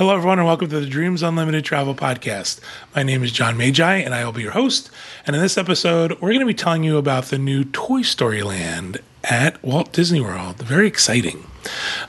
Hello, 0.00 0.16
everyone, 0.16 0.38
and 0.38 0.46
welcome 0.48 0.70
to 0.70 0.80
the 0.80 0.86
Dreams 0.86 1.22
Unlimited 1.22 1.62
Travel 1.62 1.94
Podcast. 1.94 2.58
My 2.96 3.02
name 3.02 3.22
is 3.22 3.32
John 3.32 3.58
Magi, 3.58 3.96
and 3.96 4.14
I 4.14 4.24
will 4.24 4.32
be 4.32 4.40
your 4.40 4.52
host. 4.52 4.88
And 5.26 5.36
in 5.36 5.42
this 5.42 5.58
episode, 5.58 6.12
we're 6.12 6.30
going 6.30 6.40
to 6.40 6.46
be 6.46 6.54
telling 6.54 6.84
you 6.84 6.96
about 6.96 7.26
the 7.26 7.36
new 7.36 7.64
Toy 7.64 8.00
Story 8.00 8.42
Land 8.42 9.02
at 9.24 9.62
Walt 9.62 9.92
Disney 9.92 10.22
World. 10.22 10.56
Very 10.56 10.86
exciting. 10.86 11.44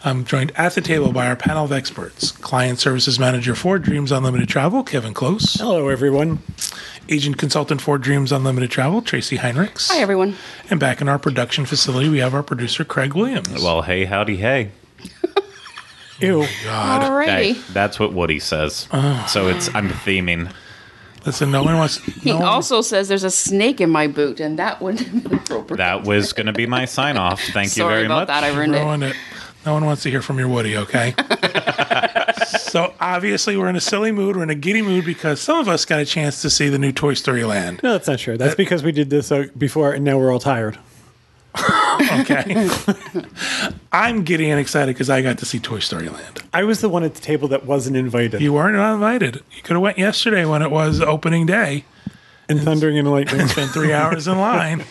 I'm 0.06 0.24
joined 0.24 0.54
at 0.56 0.74
the 0.74 0.80
table 0.80 1.12
by 1.12 1.28
our 1.28 1.36
panel 1.36 1.66
of 1.66 1.74
experts 1.74 2.32
Client 2.32 2.80
Services 2.80 3.20
Manager 3.20 3.56
for 3.56 3.78
Dreams 3.78 4.14
Unlimited 4.14 4.48
Travel, 4.48 4.84
Kevin 4.84 5.14
Close. 5.14 5.55
Hello, 5.55 5.89
everyone. 5.89 6.39
Agent 7.10 7.38
Consultant 7.38 7.82
for 7.82 7.98
Dreams 7.98 8.32
Unlimited 8.32 8.71
Travel, 8.71 9.02
Tracy 9.02 9.38
Heinrichs. 9.38 9.89
Hi, 9.92 10.00
everyone. 10.00 10.38
And 10.70 10.80
back 10.80 11.02
in 11.02 11.10
our 11.10 11.20
production 11.20 11.65
facility, 11.65 12.07
we 12.07 12.20
have 12.20 12.34
our 12.34 12.42
producer, 12.42 12.86
Craig 12.86 13.15
Williams. 13.15 13.62
Well, 13.62 13.82
hey, 13.82 14.06
howdy, 14.06 14.37
hey. 14.37 14.71
Ew. 16.21 16.46
God. 16.64 17.02
Alrighty. 17.02 17.28
Hey, 17.28 17.54
that's 17.74 18.00
what 18.00 18.14
Woody 18.14 18.39
says. 18.39 18.88
so 19.28 19.48
it's 19.48 19.74
I'm 19.74 19.89
theming. 19.89 20.52
Listen, 21.25 21.52
no 21.52 21.64
one 21.64 21.78
wants. 21.78 21.98
He 21.98 22.34
one, 22.34 22.42
also 22.43 22.82
says 22.82 23.07
there's 23.07 23.24
a 23.24 23.29
snake 23.29 23.79
in 23.79 23.89
my 23.92 24.07
boot, 24.07 24.39
and 24.39 24.57
that 24.57 24.82
wouldn't 24.82 25.29
be 25.29 25.36
appropriate. 25.36 25.78
That 25.78 26.04
was 26.04 26.34
going 26.34 26.48
to 26.48 26.54
be 26.54 26.65
my 26.65 26.86
sign 26.86 27.18
off. 27.18 27.42
Thank 27.42 27.68
you 27.78 27.84
Sorry 27.84 27.96
very 27.96 28.06
about 28.06 28.21
much. 28.21 28.28
that. 28.29 28.43
I 28.43 28.50
ruined 28.56 28.76
it. 28.76 28.84
ruined 28.84 29.04
it. 29.04 29.15
No 29.64 29.74
one 29.74 29.86
wants 29.86 30.02
to 30.04 30.10
hear 30.10 30.24
from 30.24 30.39
your 30.39 30.48
Woody, 30.48 30.76
okay? 30.76 31.14
so 32.48 32.95
obviously, 33.00 33.56
we're 33.56 33.70
in 33.70 33.76
a 33.76 33.81
silly 33.81 34.12
mood. 34.12 34.36
We're 34.36 34.42
in 34.42 34.50
a 34.50 34.56
giddy 34.56 34.81
mood 34.81 35.06
because 35.06 35.40
some 35.40 35.59
of 35.59 35.67
us 35.67 35.86
got 35.86 36.00
a 36.00 36.06
chance 36.06 36.42
to 36.42 36.50
see 36.50 36.70
the 36.70 36.80
new 36.80 36.92
Toy 36.92 37.14
Story 37.14 37.44
Land. 37.44 37.81
No, 37.84 37.92
that's 37.92 38.08
not 38.08 38.17
true. 38.17 38.38
That's 38.38 38.56
because 38.56 38.81
we 38.81 38.92
did 38.92 39.12
this 39.12 39.31
uh, 39.31 39.45
before, 39.56 39.94
and 39.94 40.03
now 40.03 40.17
we're 40.17 40.31
all 40.31 40.40
tired. 40.40 40.80
Okay. 42.20 42.70
I'm 43.92 44.23
giddy 44.23 44.50
and 44.50 44.59
excited 44.59 44.94
because 44.95 45.09
I 45.09 45.22
got 45.22 45.38
to 45.40 45.45
see 45.45 45.59
Toy 45.59 45.80
Story 45.80 46.09
Land. 46.09 46.44
I 46.54 46.64
was 46.64 46.81
the 46.81 46.90
one 46.90 47.04
at 47.04 47.16
the 47.16 47.22
table 47.22 47.48
that 47.50 47.66
wasn't 47.66 47.98
invited. 47.98 48.42
You 48.42 48.54
weren't 48.54 48.76
invited. 48.76 49.36
You 49.56 49.62
could 49.64 49.73
have 49.73 49.81
went 49.81 49.98
yesterday 49.98 50.45
when 50.45 50.62
it 50.62 50.72
was 50.72 51.02
opening 51.02 51.45
day. 51.45 51.86
and 52.50 52.59
thundering 52.62 52.98
and 52.98 53.09
lightning. 53.09 53.48
Spent 53.48 53.72
three 53.72 53.94
hours 53.94 54.28
in 54.28 54.38
line. 54.38 54.84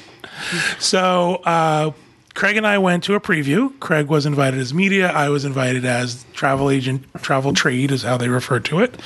So 0.78 1.36
uh, 1.44 1.92
Craig 2.34 2.56
and 2.56 2.66
I 2.66 2.78
went 2.78 3.04
to 3.04 3.14
a 3.14 3.20
preview. 3.20 3.78
Craig 3.80 4.06
was 4.06 4.24
invited 4.24 4.58
as 4.60 4.72
media. 4.72 5.10
I 5.10 5.28
was 5.28 5.44
invited 5.44 5.84
as 5.84 6.24
travel 6.32 6.70
agent, 6.70 7.04
travel 7.22 7.52
trade 7.52 7.91
is 7.91 8.02
how 8.02 8.16
they 8.16 8.28
refer 8.28 8.60
to 8.60 8.80
it. 8.80 8.98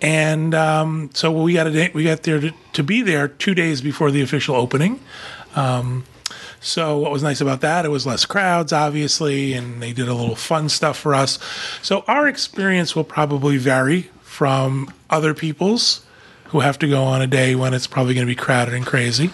And 0.00 0.54
um, 0.54 1.10
so 1.12 1.30
we 1.30 1.52
got 1.54 1.66
a 1.66 1.70
day, 1.70 1.90
we 1.92 2.04
got 2.04 2.22
there 2.22 2.40
to, 2.40 2.52
to 2.72 2.82
be 2.82 3.02
there 3.02 3.28
two 3.28 3.54
days 3.54 3.80
before 3.82 4.10
the 4.10 4.22
official 4.22 4.56
opening. 4.56 5.00
Um, 5.56 6.04
so 6.60 6.98
what 6.98 7.10
was 7.10 7.22
nice 7.22 7.40
about 7.40 7.62
that? 7.62 7.84
It 7.84 7.88
was 7.88 8.06
less 8.06 8.26
crowds, 8.26 8.72
obviously, 8.72 9.54
and 9.54 9.82
they 9.82 9.92
did 9.92 10.08
a 10.08 10.14
little 10.14 10.36
fun 10.36 10.68
stuff 10.68 10.98
for 10.98 11.14
us. 11.14 11.38
So 11.82 12.04
our 12.06 12.28
experience 12.28 12.94
will 12.94 13.04
probably 13.04 13.56
vary 13.56 14.10
from 14.20 14.92
other 15.08 15.32
people's 15.32 16.04
who 16.46 16.60
have 16.60 16.78
to 16.80 16.88
go 16.88 17.04
on 17.04 17.22
a 17.22 17.26
day 17.26 17.54
when 17.54 17.72
it's 17.72 17.86
probably 17.86 18.12
going 18.12 18.26
to 18.26 18.30
be 18.30 18.36
crowded 18.36 18.74
and 18.74 18.84
crazy. 18.84 19.30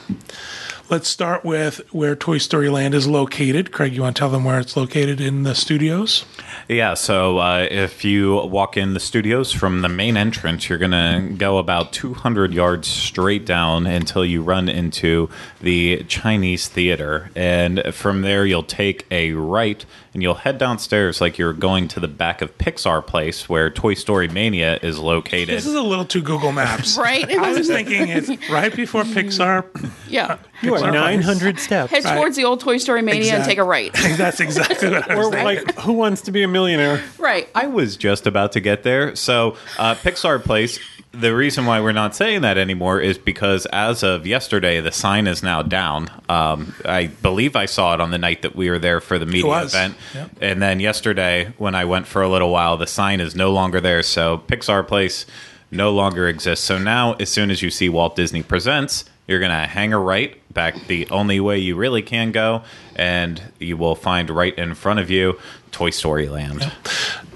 Let's 0.88 1.08
start 1.08 1.44
with 1.44 1.78
where 1.92 2.14
Toy 2.14 2.38
Story 2.38 2.68
Land 2.68 2.94
is 2.94 3.08
located. 3.08 3.72
Craig, 3.72 3.92
you 3.92 4.02
want 4.02 4.14
to 4.14 4.20
tell 4.20 4.30
them 4.30 4.44
where 4.44 4.60
it's 4.60 4.76
located 4.76 5.20
in 5.20 5.42
the 5.42 5.52
studios? 5.56 6.24
Yeah, 6.68 6.94
so 6.94 7.38
uh, 7.38 7.66
if 7.68 8.04
you 8.04 8.36
walk 8.46 8.76
in 8.76 8.94
the 8.94 9.00
studios 9.00 9.52
from 9.52 9.82
the 9.82 9.88
main 9.88 10.16
entrance, 10.16 10.68
you're 10.68 10.78
going 10.78 10.92
to 10.92 11.34
go 11.36 11.58
about 11.58 11.92
200 11.92 12.54
yards 12.54 12.86
straight 12.86 13.44
down 13.44 13.86
until 13.86 14.24
you 14.24 14.42
run 14.42 14.68
into 14.68 15.28
the 15.60 16.04
Chinese 16.04 16.68
theater. 16.68 17.30
And 17.34 17.82
from 17.92 18.22
there, 18.22 18.46
you'll 18.46 18.62
take 18.62 19.06
a 19.10 19.32
right 19.32 19.84
and 20.14 20.22
you'll 20.22 20.34
head 20.34 20.56
downstairs 20.56 21.20
like 21.20 21.36
you're 21.36 21.52
going 21.52 21.88
to 21.88 22.00
the 22.00 22.08
back 22.08 22.40
of 22.42 22.56
Pixar 22.58 23.04
Place 23.06 23.48
where 23.48 23.68
Toy 23.70 23.94
Story 23.94 24.28
Mania 24.28 24.78
is 24.82 24.98
located. 24.98 25.48
This 25.48 25.66
is 25.66 25.75
a 25.75 25.82
little 25.82 26.04
too 26.06 26.22
Google 26.22 26.52
Maps. 26.52 26.96
Right? 27.06 27.28
I 27.28 27.48
was 27.48 27.58
was- 27.58 27.69
thinking 27.69 28.08
it's 28.08 28.30
right 28.48 28.75
before 28.75 29.02
Pixar. 29.02 29.64
Yeah. 30.08 30.38
You 30.62 30.75
are 30.82 30.91
Pixar 30.91 30.92
900 30.92 31.59
steps. 31.59 31.91
Head 31.92 32.03
towards 32.04 32.37
the 32.37 32.44
old 32.44 32.60
Toy 32.60 32.78
Story 32.78 33.03
Mania 33.03 33.34
and 33.37 33.44
take 33.44 33.59
a 33.59 33.64
right. 33.64 33.92
That's 34.16 34.41
exactly 34.41 34.91
what 34.91 35.10
I 35.10 35.14
was 35.16 35.26
Or 35.28 35.31
thinking. 35.32 35.66
like, 35.66 35.78
who 35.81 35.92
wants 35.92 36.22
to 36.22 36.31
be 36.32 36.42
a 36.42 36.48
millionaire? 36.48 37.03
Right. 37.19 37.48
I 37.54 37.66
was 37.66 37.97
just 37.97 38.26
about 38.26 38.53
to 38.53 38.60
get 38.60 38.82
there. 38.82 39.14
So, 39.16 39.56
uh, 39.78 39.94
Pixar 39.97 40.42
Place. 40.42 40.78
The 41.12 41.34
reason 41.34 41.64
why 41.64 41.81
we're 41.81 41.92
not 41.92 42.14
saying 42.14 42.42
that 42.42 42.59
anymore 42.59 43.00
is 43.00 43.16
because 43.16 43.64
as 43.72 44.03
of 44.03 44.26
yesterday, 44.26 44.82
the 44.82 44.92
sign 44.92 45.26
is 45.26 45.42
now 45.42 45.62
down. 45.62 46.10
Um, 46.28 46.75
I 46.84 47.06
believe 47.06 47.56
I 47.56 47.64
saw 47.64 47.94
it 47.94 48.03
on 48.03 48.10
the 48.10 48.19
night 48.19 48.43
that 48.43 48.54
we 48.54 48.69
were 48.69 48.78
there 48.78 49.00
for 49.00 49.19
the 49.19 49.25
media 49.25 49.62
event, 49.62 49.94
Yep. 50.14 50.31
and 50.43 50.60
then 50.60 50.78
yesterday 50.78 51.54
when 51.56 51.75
I 51.75 51.87
went 51.87 52.06
for 52.06 52.20
a 52.20 52.28
little 52.28 52.50
while, 52.50 52.76
the 52.76 52.87
sign 52.87 53.20
is 53.20 53.34
no 53.34 53.50
longer 53.50 53.81
there. 53.81 54.03
So, 54.03 54.43
Pixar 54.47 54.87
Place 54.87 55.25
no 55.70 55.91
longer 55.91 56.28
exists. 56.28 56.66
So 56.66 56.76
now, 56.76 57.14
as 57.14 57.31
soon 57.31 57.50
as 57.50 57.62
you 57.62 57.70
see 57.70 57.88
Walt 57.88 58.14
Disney 58.14 58.43
Presents, 58.43 59.06
you're 59.26 59.41
gonna 59.41 59.66
hang 59.66 59.94
a 59.94 59.98
right 59.98 60.38
back 60.56 60.89
the 60.89 61.09
only 61.11 61.39
way 61.39 61.59
you 61.59 61.77
really 61.77 62.03
can 62.03 62.33
go, 62.33 62.65
and 62.97 63.41
you 63.61 63.77
will 63.77 63.94
find 63.94 64.28
right 64.28 64.56
in 64.59 64.75
front 64.75 64.99
of 64.99 65.09
you 65.09 65.39
Toy 65.71 65.91
Story 65.91 66.28
Land. 66.28 66.72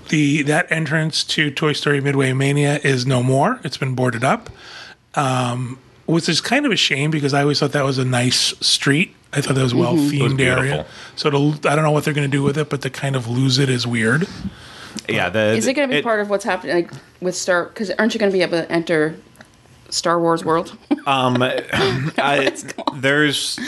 the 0.08 0.42
that 0.42 0.72
entrance 0.72 1.22
to 1.24 1.52
Toy 1.52 1.72
Story 1.72 2.00
Midway 2.00 2.32
Mania 2.32 2.80
is 2.82 3.06
no 3.06 3.22
more. 3.22 3.60
It's 3.62 3.76
been 3.76 3.94
boarded 3.94 4.24
up, 4.24 4.50
um, 5.14 5.78
which 6.06 6.28
is 6.28 6.40
kind 6.40 6.66
of 6.66 6.72
a 6.72 6.76
shame 6.76 7.12
because 7.12 7.32
I 7.32 7.42
always 7.42 7.60
thought 7.60 7.72
that 7.72 7.84
was 7.84 7.98
a 7.98 8.04
nice 8.04 8.58
street. 8.66 9.14
I 9.32 9.40
thought 9.40 9.54
that 9.54 9.62
was 9.62 9.74
a 9.74 9.76
well 9.76 9.94
themed 9.94 10.36
beautiful. 10.36 10.64
area. 10.64 10.86
So 11.14 11.30
to, 11.30 11.68
I 11.68 11.76
don't 11.76 11.84
know 11.84 11.92
what 11.92 12.04
they're 12.04 12.14
going 12.14 12.28
to 12.28 12.36
do 12.36 12.42
with 12.42 12.58
it, 12.58 12.68
but 12.68 12.82
to 12.82 12.90
kind 12.90 13.14
of 13.14 13.28
lose 13.28 13.58
it 13.58 13.68
is 13.68 13.86
weird. 13.86 14.26
Yeah, 15.08 15.28
the, 15.28 15.50
Is 15.50 15.68
it 15.68 15.74
going 15.74 15.88
to 15.88 15.94
be 15.94 16.02
part 16.02 16.20
of 16.20 16.30
what's 16.30 16.44
happening 16.44 16.74
like, 16.74 16.90
with 17.20 17.36
Star? 17.36 17.66
Because 17.66 17.90
aren't 17.92 18.12
you 18.12 18.18
going 18.18 18.32
to 18.32 18.36
be 18.36 18.42
able 18.42 18.60
to 18.60 18.70
enter 18.72 19.14
Star 19.90 20.20
Wars 20.20 20.44
World? 20.44 20.76
I, 21.06 22.52
there's 22.94 23.58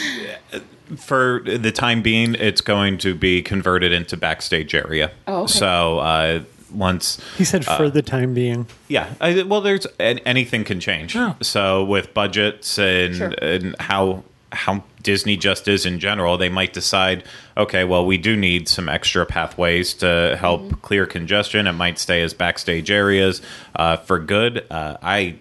for 0.97 1.43
the 1.45 1.73
time 1.73 2.03
being, 2.03 2.35
it's 2.35 2.61
going 2.61 2.99
to 2.99 3.15
be 3.15 3.43
converted 3.43 3.93
into 3.93 4.17
backstage 4.17 4.75
area. 4.75 5.11
Oh, 5.27 5.43
okay. 5.45 5.53
so 5.53 5.99
uh, 6.01 6.43
once 6.71 7.19
He 7.39 7.45
said, 7.45 7.65
for 7.65 7.89
the 7.89 8.03
time 8.03 8.35
being. 8.35 8.67
yeah, 8.89 9.15
I, 9.21 9.43
well, 9.43 9.61
there's 9.61 9.87
anything 9.99 10.65
can 10.65 10.81
change. 10.81 11.15
Yeah. 11.15 11.35
So 11.41 11.85
with 11.85 12.13
budgets 12.15 12.79
and 12.79 13.17
Sure. 13.17 13.35
and 13.41 13.75
how 13.81 14.25
how 14.55 14.85
Disney 15.03 15.35
just 15.39 15.67
is 15.67 15.87
in 15.87 15.99
general, 15.99 16.37
they 16.37 16.51
might 16.51 16.75
decide, 16.75 17.25
okay, 17.57 17.85
well, 17.85 18.05
we 18.05 18.19
do 18.19 18.37
need 18.37 18.69
some 18.69 18.87
extra 18.87 19.25
pathways 19.25 19.95
to 19.95 20.37
help 20.39 20.61
Mm-hmm. 20.63 20.75
clear 20.83 21.07
congestion. 21.07 21.67
It 21.67 21.73
might 21.73 21.99
stay 21.99 22.21
as 22.23 22.35
backstage 22.35 22.91
areas 22.91 23.41
uh, 23.77 23.97
for 23.97 24.19
good. 24.19 24.67
Uh, 24.71 24.99
I. 25.03 25.37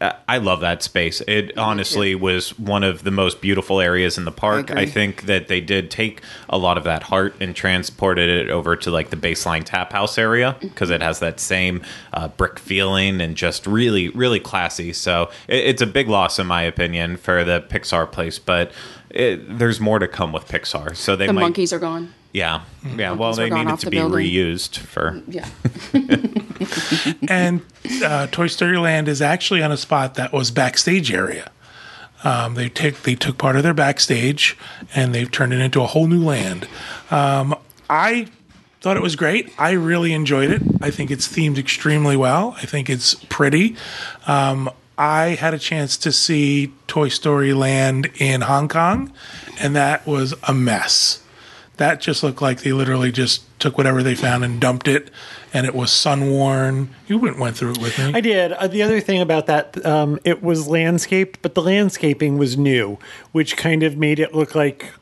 I 0.00 0.38
love 0.38 0.60
that 0.60 0.82
space. 0.82 1.22
It 1.22 1.56
honestly 1.56 2.14
was 2.14 2.58
one 2.58 2.82
of 2.82 3.04
the 3.04 3.10
most 3.10 3.40
beautiful 3.40 3.80
areas 3.80 4.18
in 4.18 4.24
the 4.24 4.32
park. 4.32 4.70
I, 4.70 4.82
agree. 4.82 4.86
think 4.86 5.22
that 5.26 5.48
they 5.48 5.60
did 5.60 5.90
take 5.90 6.20
a 6.48 6.58
lot 6.58 6.76
of 6.76 6.84
that 6.84 7.04
heart 7.04 7.34
and 7.40 7.54
transported 7.54 8.28
it 8.28 8.50
over 8.50 8.76
to 8.76 8.90
like 8.90 9.10
the 9.10 9.16
baseline 9.16 9.62
tap 9.64 9.92
house 9.92 10.18
area 10.18 10.56
because 10.60 10.90
it 10.90 11.00
has 11.00 11.20
that 11.20 11.38
same 11.38 11.82
uh, 12.12 12.28
brick 12.28 12.58
feeling 12.58 13.20
and 13.20 13.36
just 13.36 13.66
really, 13.66 14.08
really 14.10 14.40
classy. 14.40 14.92
So 14.92 15.30
it, 15.48 15.64
it's 15.66 15.82
a 15.82 15.86
big 15.86 16.08
loss, 16.08 16.38
in 16.38 16.46
my 16.46 16.62
opinion, 16.62 17.16
for 17.16 17.44
the 17.44 17.60
Pixar 17.60 18.10
place. 18.10 18.38
But 18.38 18.72
it, 19.10 19.58
there's 19.58 19.80
more 19.80 20.00
to 20.00 20.08
come 20.08 20.32
with 20.32 20.48
Pixar. 20.48 20.96
So 20.96 21.14
they 21.14 21.26
the 21.26 21.32
might, 21.32 21.42
monkeys 21.42 21.72
are 21.72 21.78
gone. 21.78 22.12
Yeah, 22.34 22.64
yeah. 22.96 23.12
Well, 23.12 23.32
Monkeys 23.32 23.38
were 23.38 23.44
they 23.44 23.48
gone 23.48 23.64
needed 23.66 23.78
to 23.78 23.84
the 23.86 23.90
be 23.90 23.96
building. 23.98 24.26
reused 24.26 24.76
for. 24.76 25.22
Yeah. 25.28 25.48
and 27.28 27.62
uh, 28.04 28.26
Toy 28.26 28.48
Story 28.48 28.76
Land 28.76 29.08
is 29.08 29.22
actually 29.22 29.62
on 29.62 29.70
a 29.72 29.76
spot 29.76 30.16
that 30.16 30.32
was 30.32 30.50
backstage 30.50 31.12
area. 31.12 31.50
Um, 32.24 32.54
they 32.54 32.68
take 32.68 33.02
they 33.02 33.14
took 33.14 33.38
part 33.38 33.54
of 33.56 33.62
their 33.62 33.72
backstage 33.74 34.56
and 34.94 35.14
they've 35.14 35.30
turned 35.30 35.52
it 35.52 35.60
into 35.60 35.80
a 35.80 35.86
whole 35.86 36.08
new 36.08 36.24
land. 36.24 36.66
Um, 37.10 37.54
I 37.88 38.26
thought 38.80 38.96
it 38.96 39.02
was 39.02 39.14
great. 39.14 39.52
I 39.58 39.70
really 39.72 40.12
enjoyed 40.12 40.50
it. 40.50 40.62
I 40.80 40.90
think 40.90 41.10
it's 41.10 41.28
themed 41.28 41.56
extremely 41.56 42.16
well. 42.16 42.56
I 42.60 42.66
think 42.66 42.90
it's 42.90 43.14
pretty. 43.14 43.76
Um, 44.26 44.70
I 44.98 45.30
had 45.30 45.54
a 45.54 45.58
chance 45.58 45.96
to 45.98 46.12
see 46.12 46.72
Toy 46.86 47.08
Story 47.08 47.52
Land 47.52 48.10
in 48.16 48.40
Hong 48.42 48.68
Kong, 48.68 49.12
and 49.60 49.76
that 49.76 50.06
was 50.06 50.34
a 50.48 50.52
mess. 50.54 51.23
That 51.76 52.00
just 52.00 52.22
looked 52.22 52.40
like 52.40 52.62
they 52.62 52.72
literally 52.72 53.10
just 53.10 53.42
took 53.58 53.76
whatever 53.76 54.02
they 54.02 54.14
found 54.14 54.44
and 54.44 54.60
dumped 54.60 54.86
it, 54.86 55.10
and 55.52 55.66
it 55.66 55.74
was 55.74 55.90
sun 55.90 56.30
worn. 56.30 56.94
You 57.08 57.18
went 57.18 57.38
went 57.38 57.56
through 57.56 57.72
it 57.72 57.78
with 57.78 57.98
me. 57.98 58.12
I 58.14 58.20
did. 58.20 58.52
Uh, 58.52 58.68
the 58.68 58.82
other 58.82 59.00
thing 59.00 59.20
about 59.20 59.46
that, 59.46 59.84
um, 59.84 60.20
it 60.24 60.42
was 60.42 60.68
landscaped, 60.68 61.42
but 61.42 61.54
the 61.54 61.62
landscaping 61.62 62.38
was 62.38 62.56
new, 62.56 62.98
which 63.32 63.56
kind 63.56 63.82
of 63.82 63.96
made 63.96 64.20
it 64.20 64.32
look 64.34 64.54
like, 64.54 64.92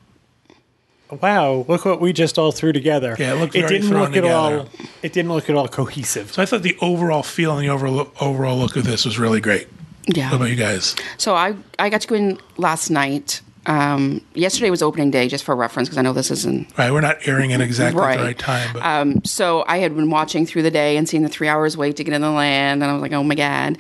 wow, 1.21 1.67
look 1.69 1.85
what 1.85 2.01
we 2.01 2.13
just 2.13 2.39
all 2.39 2.53
threw 2.53 2.73
together. 2.73 3.17
Yeah, 3.19 3.35
it 3.35 3.37
looked 3.37 3.55
it 3.55 3.61
very 3.61 3.75
didn't 3.75 3.89
thrown 3.91 4.03
look 4.05 4.17
at 4.17 4.25
all. 4.25 4.65
together. 4.65 4.89
It 5.03 5.13
didn't 5.13 5.33
look 5.33 5.51
at 5.51 5.57
all 5.57 5.69
cohesive. 5.69 6.33
So 6.33 6.41
I 6.41 6.47
thought 6.47 6.63
the 6.63 6.77
overall 6.81 7.23
feel 7.23 7.59
and 7.59 7.63
the 7.63 7.71
overall 7.71 8.11
overall 8.21 8.57
look 8.57 8.77
of 8.77 8.85
this 8.85 9.05
was 9.05 9.19
really 9.19 9.41
great. 9.41 9.69
Yeah. 10.07 10.31
What 10.31 10.37
about 10.37 10.51
you 10.51 10.57
guys? 10.57 10.97
So 11.19 11.35
I 11.35 11.55
I 11.79 11.91
got 11.91 12.01
to 12.01 12.09
go 12.09 12.15
in 12.15 12.41
last 12.57 12.89
night 12.89 13.43
Um, 13.65 14.23
yesterday 14.35 14.71
was 14.71 14.83
opening 14.83 15.13
day, 15.13 15.29
just 15.29 15.45
for 15.45 15.55
reference, 15.55 15.89
because 15.89 15.97
I 15.97 16.03
know 16.03 16.13
this 16.13 16.33
isn't 16.33 16.77
Right, 16.77 16.91
we're 16.91 17.01
not 17.01 17.19
airing 17.29 17.53
it 17.53 17.61
exactly 17.61 18.01
Right. 18.01 18.19
the 18.19 18.25
right 18.25 18.39
time, 18.39 18.71
but 18.73 18.83
um, 18.83 19.25
so 19.25 19.65
I 19.69 19.79
had 19.79 19.95
been 19.95 20.11
watching 20.11 20.47
through 20.47 20.63
the 20.63 20.71
day 20.73 20.97
and 20.97 21.09
seeing 21.09 21.23
the 21.23 21.29
three 21.29 21.47
hours 21.47 21.77
wait 21.77 21.95
to 21.97 22.05
get 22.05 22.13
in 22.13 22.23
the 22.23 22.31
land, 22.33 22.83
and 22.83 22.91
I 22.91 22.95
was 22.95 23.03
like, 23.03 23.13
oh 23.13 23.23
my 23.23 23.37
god. 23.37 23.79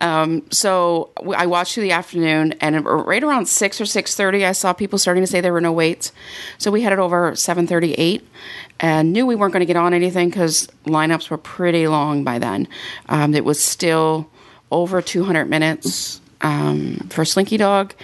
Um, 0.00 0.44
so 0.52 1.10
I 1.36 1.46
watched 1.46 1.74
through 1.74 1.82
the 1.82 1.90
afternoon, 1.90 2.54
and 2.60 2.84
right 2.84 3.24
around 3.24 3.46
six 3.46 3.80
or 3.80 3.86
six 3.86 4.14
thirty, 4.14 4.46
I 4.46 4.52
saw 4.52 4.72
people 4.72 5.00
starting 5.00 5.24
to 5.24 5.26
say 5.26 5.40
there 5.40 5.52
were 5.52 5.60
no 5.60 5.72
waits. 5.72 6.12
So 6.58 6.70
we 6.70 6.82
headed 6.82 7.00
over 7.00 7.34
seven 7.34 7.66
thirty 7.66 7.94
eight, 7.94 8.24
and 8.78 9.12
knew 9.12 9.26
we 9.26 9.34
weren't 9.34 9.52
going 9.52 9.62
to 9.62 9.66
get 9.66 9.76
on 9.76 9.94
anything 9.94 10.28
because 10.28 10.68
lineups 10.86 11.28
were 11.30 11.38
pretty 11.38 11.88
long 11.88 12.22
by 12.22 12.38
then. 12.38 12.68
Um, 13.08 13.34
it 13.34 13.44
was 13.44 13.60
still 13.60 14.28
over 14.70 15.02
two 15.02 15.24
hundred 15.24 15.46
minutes 15.46 16.20
um, 16.40 17.08
for 17.10 17.24
Slinky 17.24 17.56
Dog. 17.56 17.94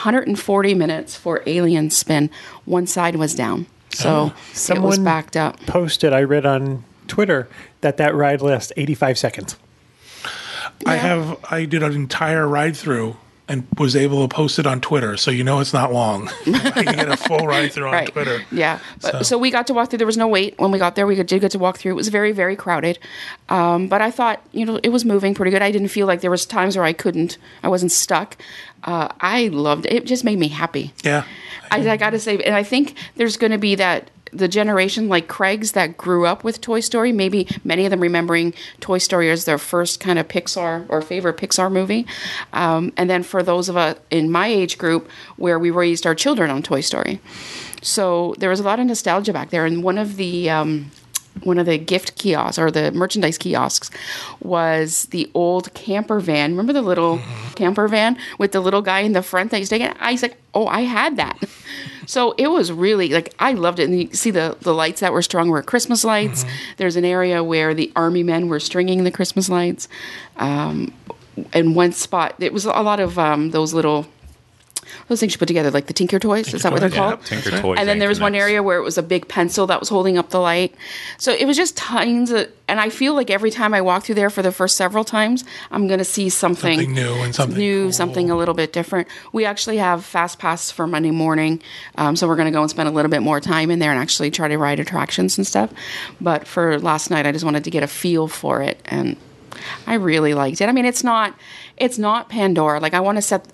140 0.00 0.74
minutes 0.74 1.14
for 1.14 1.42
Alien 1.46 1.90
Spin. 1.90 2.30
One 2.64 2.86
side 2.86 3.16
was 3.16 3.34
down, 3.34 3.66
so 3.90 4.08
oh. 4.08 4.26
it 4.26 4.32
was 4.50 4.58
Someone- 4.58 5.04
backed 5.04 5.36
up. 5.36 5.60
Posted, 5.66 6.12
I 6.12 6.22
read 6.22 6.46
on 6.46 6.84
Twitter 7.06 7.48
that 7.82 7.98
that 7.98 8.14
ride 8.14 8.40
lasts 8.40 8.72
85 8.76 9.18
seconds. 9.18 9.56
I 10.86 10.96
have 10.96 11.38
I 11.50 11.66
did 11.66 11.82
an 11.82 11.92
entire 11.92 12.48
ride 12.48 12.74
through 12.74 13.16
and 13.50 13.66
was 13.78 13.96
able 13.96 14.26
to 14.26 14.32
post 14.32 14.60
it 14.60 14.66
on 14.66 14.80
Twitter, 14.80 15.16
so 15.16 15.32
you 15.32 15.42
know 15.42 15.58
it's 15.58 15.72
not 15.72 15.92
long. 15.92 16.28
I 16.46 16.84
can 16.84 16.94
get 16.94 17.08
a 17.08 17.16
full 17.16 17.48
ride 17.48 17.72
through 17.72 17.88
on 17.88 17.92
right. 17.92 18.12
Twitter. 18.12 18.44
Yeah. 18.52 18.78
But, 19.02 19.26
so. 19.26 19.38
we 19.38 19.50
got 19.50 19.66
to 19.66 19.74
walk 19.74 19.90
through. 19.90 19.98
There 19.98 20.06
was 20.06 20.16
no 20.16 20.28
wait 20.28 20.56
when 20.60 20.70
we 20.70 20.78
got 20.78 20.94
there. 20.94 21.04
We 21.04 21.16
did 21.16 21.40
get 21.40 21.50
to 21.50 21.58
walk 21.58 21.76
through. 21.76 21.90
It 21.90 21.96
was 21.96 22.08
very, 22.08 22.30
very 22.30 22.54
crowded. 22.54 23.00
Um, 23.48 23.88
but 23.88 24.00
I 24.00 24.12
thought, 24.12 24.40
you 24.52 24.64
know, 24.64 24.78
it 24.84 24.90
was 24.90 25.04
moving 25.04 25.34
pretty 25.34 25.50
good. 25.50 25.62
I 25.62 25.72
didn't 25.72 25.88
feel 25.88 26.06
like 26.06 26.20
there 26.20 26.30
was 26.30 26.46
times 26.46 26.76
where 26.76 26.86
I 26.86 26.92
couldn't. 26.92 27.38
I 27.64 27.68
wasn't 27.68 27.90
stuck. 27.90 28.36
Uh, 28.84 29.08
I 29.20 29.48
loved 29.48 29.84
it. 29.86 29.94
It 29.94 30.06
just 30.06 30.22
made 30.22 30.38
me 30.38 30.46
happy. 30.46 30.94
Yeah. 31.02 31.24
I, 31.72 31.90
I 31.90 31.96
got 31.96 32.10
to 32.10 32.20
say, 32.20 32.38
and 32.38 32.54
I 32.54 32.62
think 32.62 32.94
there's 33.16 33.36
going 33.36 33.52
to 33.52 33.58
be 33.58 33.74
that 33.74 34.12
the 34.32 34.48
generation 34.48 35.08
like 35.08 35.28
Craig's 35.28 35.72
that 35.72 35.96
grew 35.96 36.26
up 36.26 36.44
with 36.44 36.60
Toy 36.60 36.80
Story. 36.80 37.12
Maybe 37.12 37.46
many 37.64 37.84
of 37.84 37.90
them 37.90 38.00
remembering 38.00 38.54
Toy 38.80 38.98
Story 38.98 39.30
as 39.30 39.44
their 39.44 39.58
first 39.58 40.00
kind 40.00 40.18
of 40.18 40.28
Pixar 40.28 40.86
or 40.88 41.02
favorite 41.02 41.36
Pixar 41.36 41.70
movie. 41.70 42.06
Um, 42.52 42.92
and 42.96 43.08
then 43.08 43.22
for 43.22 43.42
those 43.42 43.68
of 43.68 43.76
us 43.76 43.98
in 44.10 44.30
my 44.30 44.46
age 44.46 44.78
group 44.78 45.08
where 45.36 45.58
we 45.58 45.70
raised 45.70 46.06
our 46.06 46.14
children 46.14 46.50
on 46.50 46.62
Toy 46.62 46.80
Story, 46.80 47.20
so 47.82 48.34
there 48.38 48.50
was 48.50 48.60
a 48.60 48.62
lot 48.62 48.78
of 48.78 48.86
nostalgia 48.86 49.32
back 49.32 49.50
there. 49.50 49.64
And 49.64 49.82
one 49.82 49.98
of 49.98 50.16
the 50.16 50.50
um, 50.50 50.90
one 51.42 51.58
of 51.58 51.66
the 51.66 51.78
gift 51.78 52.16
kiosks 52.16 52.58
or 52.58 52.70
the 52.70 52.92
merchandise 52.92 53.38
kiosks 53.38 53.90
was 54.40 55.04
the 55.06 55.30
old 55.34 55.72
camper 55.74 56.20
van. 56.20 56.50
Remember 56.52 56.72
the 56.72 56.82
little 56.82 57.20
camper 57.54 57.88
van 57.88 58.18
with 58.38 58.52
the 58.52 58.60
little 58.60 58.82
guy 58.82 59.00
in 59.00 59.12
the 59.12 59.22
front 59.22 59.50
that 59.50 59.58
used 59.58 59.70
to 59.70 59.78
get? 59.78 59.96
I 60.00 60.12
was 60.12 60.22
like, 60.22 60.36
oh, 60.54 60.66
I 60.66 60.82
had 60.82 61.16
that. 61.16 61.38
So 62.06 62.34
it 62.38 62.48
was 62.48 62.72
really 62.72 63.10
like 63.10 63.32
I 63.38 63.52
loved 63.52 63.78
it. 63.78 63.84
And 63.84 64.00
you 64.00 64.12
see 64.12 64.32
the 64.32 64.56
the 64.62 64.74
lights 64.74 64.98
that 64.98 65.12
were 65.12 65.22
strung 65.22 65.48
were 65.48 65.62
Christmas 65.62 66.02
lights. 66.02 66.44
There's 66.76 66.96
an 66.96 67.04
area 67.04 67.44
where 67.44 67.72
the 67.72 67.92
army 67.94 68.24
men 68.24 68.48
were 68.48 68.58
stringing 68.58 69.04
the 69.04 69.12
Christmas 69.12 69.48
lights. 69.48 69.86
Um, 70.36 70.92
and 71.52 71.76
one 71.76 71.92
spot, 71.92 72.34
it 72.40 72.52
was 72.52 72.64
a 72.64 72.70
lot 72.70 72.98
of 72.98 73.16
um, 73.16 73.52
those 73.52 73.72
little 73.72 74.06
those 75.08 75.20
things 75.20 75.32
you 75.32 75.38
put 75.38 75.46
together, 75.48 75.70
like 75.70 75.86
the 75.86 75.92
Tinker 75.92 76.18
Toys. 76.18 76.52
Is 76.54 76.62
that 76.62 76.72
what 76.72 76.80
they're 76.80 76.90
Toys, 76.90 76.98
called? 76.98 77.24
Tinker 77.26 77.50
That's 77.50 77.62
Toys. 77.62 77.78
and 77.78 77.88
then 77.88 77.98
there 77.98 78.08
was 78.08 78.20
one 78.20 78.34
area 78.34 78.62
where 78.62 78.78
it 78.78 78.82
was 78.82 78.98
a 78.98 79.02
big 79.02 79.28
pencil 79.28 79.66
that 79.68 79.80
was 79.80 79.88
holding 79.88 80.18
up 80.18 80.30
the 80.30 80.40
light. 80.40 80.74
So 81.18 81.32
it 81.32 81.46
was 81.46 81.56
just 81.56 81.76
tons 81.76 82.30
of, 82.30 82.48
and 82.68 82.80
I 82.80 82.88
feel 82.90 83.14
like 83.14 83.30
every 83.30 83.50
time 83.50 83.74
I 83.74 83.80
walk 83.80 84.04
through 84.04 84.14
there 84.16 84.30
for 84.30 84.42
the 84.42 84.52
first 84.52 84.76
several 84.76 85.04
times, 85.04 85.44
I'm 85.70 85.86
going 85.86 85.98
to 85.98 86.04
see 86.04 86.28
something, 86.28 86.78
Something 86.78 86.94
new 86.94 87.12
and 87.14 87.34
something 87.34 87.58
new, 87.58 87.82
cool. 87.84 87.92
something 87.92 88.30
a 88.30 88.36
little 88.36 88.54
bit 88.54 88.72
different. 88.72 89.08
We 89.32 89.44
actually 89.44 89.78
have 89.78 90.04
fast 90.04 90.38
pass 90.38 90.70
for 90.70 90.86
Monday 90.86 91.10
morning, 91.10 91.60
um, 91.96 92.16
so 92.16 92.28
we're 92.28 92.36
going 92.36 92.46
to 92.46 92.52
go 92.52 92.62
and 92.62 92.70
spend 92.70 92.88
a 92.88 92.92
little 92.92 93.10
bit 93.10 93.22
more 93.22 93.40
time 93.40 93.70
in 93.70 93.78
there 93.78 93.90
and 93.90 94.00
actually 94.00 94.30
try 94.30 94.48
to 94.48 94.56
ride 94.58 94.80
attractions 94.80 95.36
and 95.38 95.46
stuff. 95.46 95.70
But 96.20 96.46
for 96.46 96.78
last 96.78 97.10
night, 97.10 97.26
I 97.26 97.32
just 97.32 97.44
wanted 97.44 97.64
to 97.64 97.70
get 97.70 97.82
a 97.82 97.88
feel 97.88 98.28
for 98.28 98.62
it, 98.62 98.80
and 98.86 99.16
I 99.86 99.94
really 99.94 100.34
liked 100.34 100.60
it. 100.60 100.68
I 100.68 100.72
mean, 100.72 100.84
it's 100.86 101.02
not, 101.04 101.34
it's 101.76 101.98
not 101.98 102.28
Pandora. 102.28 102.80
Like 102.80 102.94
I 102.94 103.00
want 103.00 103.16
to 103.16 103.22
set 103.22 103.44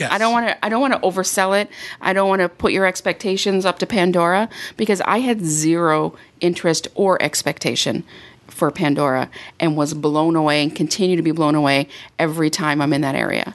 Yes. 0.00 0.12
I 0.12 0.18
don't 0.18 0.32
want 0.32 0.48
to. 0.48 0.64
I 0.64 0.68
don't 0.68 0.80
want 0.80 0.94
to 0.94 1.00
oversell 1.00 1.60
it. 1.60 1.70
I 2.00 2.12
don't 2.12 2.28
want 2.28 2.40
to 2.40 2.48
put 2.48 2.72
your 2.72 2.86
expectations 2.86 3.64
up 3.64 3.78
to 3.80 3.86
Pandora 3.86 4.48
because 4.76 5.00
I 5.02 5.18
had 5.18 5.44
zero 5.44 6.14
interest 6.40 6.88
or 6.94 7.22
expectation 7.22 8.04
for 8.48 8.70
Pandora 8.70 9.30
and 9.58 9.76
was 9.76 9.94
blown 9.94 10.36
away 10.36 10.62
and 10.62 10.74
continue 10.74 11.16
to 11.16 11.22
be 11.22 11.30
blown 11.30 11.54
away 11.54 11.88
every 12.18 12.50
time 12.50 12.80
I'm 12.80 12.92
in 12.92 13.00
that 13.02 13.14
area. 13.14 13.54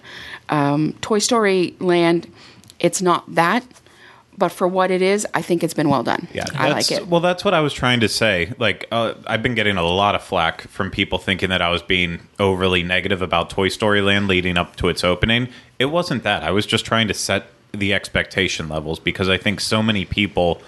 Um, 0.49 0.93
Toy 1.01 1.19
Story 1.19 1.75
Land, 1.79 2.31
it's 2.79 3.01
not 3.01 3.33
that, 3.35 3.63
but 4.37 4.49
for 4.49 4.67
what 4.67 4.91
it 4.91 5.01
is, 5.01 5.25
I 5.33 5.41
think 5.41 5.63
it's 5.63 5.73
been 5.73 5.89
well 5.89 6.03
done. 6.03 6.27
Yeah, 6.33 6.45
I 6.53 6.69
like 6.69 6.91
it. 6.91 7.07
Well, 7.07 7.21
that's 7.21 7.45
what 7.45 7.53
I 7.53 7.61
was 7.61 7.73
trying 7.73 8.01
to 8.01 8.09
say. 8.09 8.53
Like, 8.57 8.87
uh, 8.91 9.13
I've 9.27 9.41
been 9.41 9.55
getting 9.55 9.77
a 9.77 9.83
lot 9.83 10.15
of 10.15 10.23
flack 10.23 10.61
from 10.61 10.91
people 10.91 11.19
thinking 11.19 11.49
that 11.49 11.61
I 11.61 11.69
was 11.69 11.81
being 11.81 12.19
overly 12.39 12.83
negative 12.83 13.21
about 13.21 13.49
Toy 13.49 13.69
Story 13.69 14.01
Land 14.01 14.27
leading 14.27 14.57
up 14.57 14.75
to 14.77 14.89
its 14.89 15.03
opening. 15.03 15.49
It 15.79 15.85
wasn't 15.85 16.23
that. 16.23 16.43
I 16.43 16.51
was 16.51 16.65
just 16.65 16.85
trying 16.85 17.07
to 17.07 17.13
set 17.13 17.47
the 17.71 17.93
expectation 17.93 18.69
levels 18.69 18.99
because 18.99 19.29
I 19.29 19.37
think 19.37 19.59
so 19.59 19.83
many 19.83 20.05
people 20.05 20.61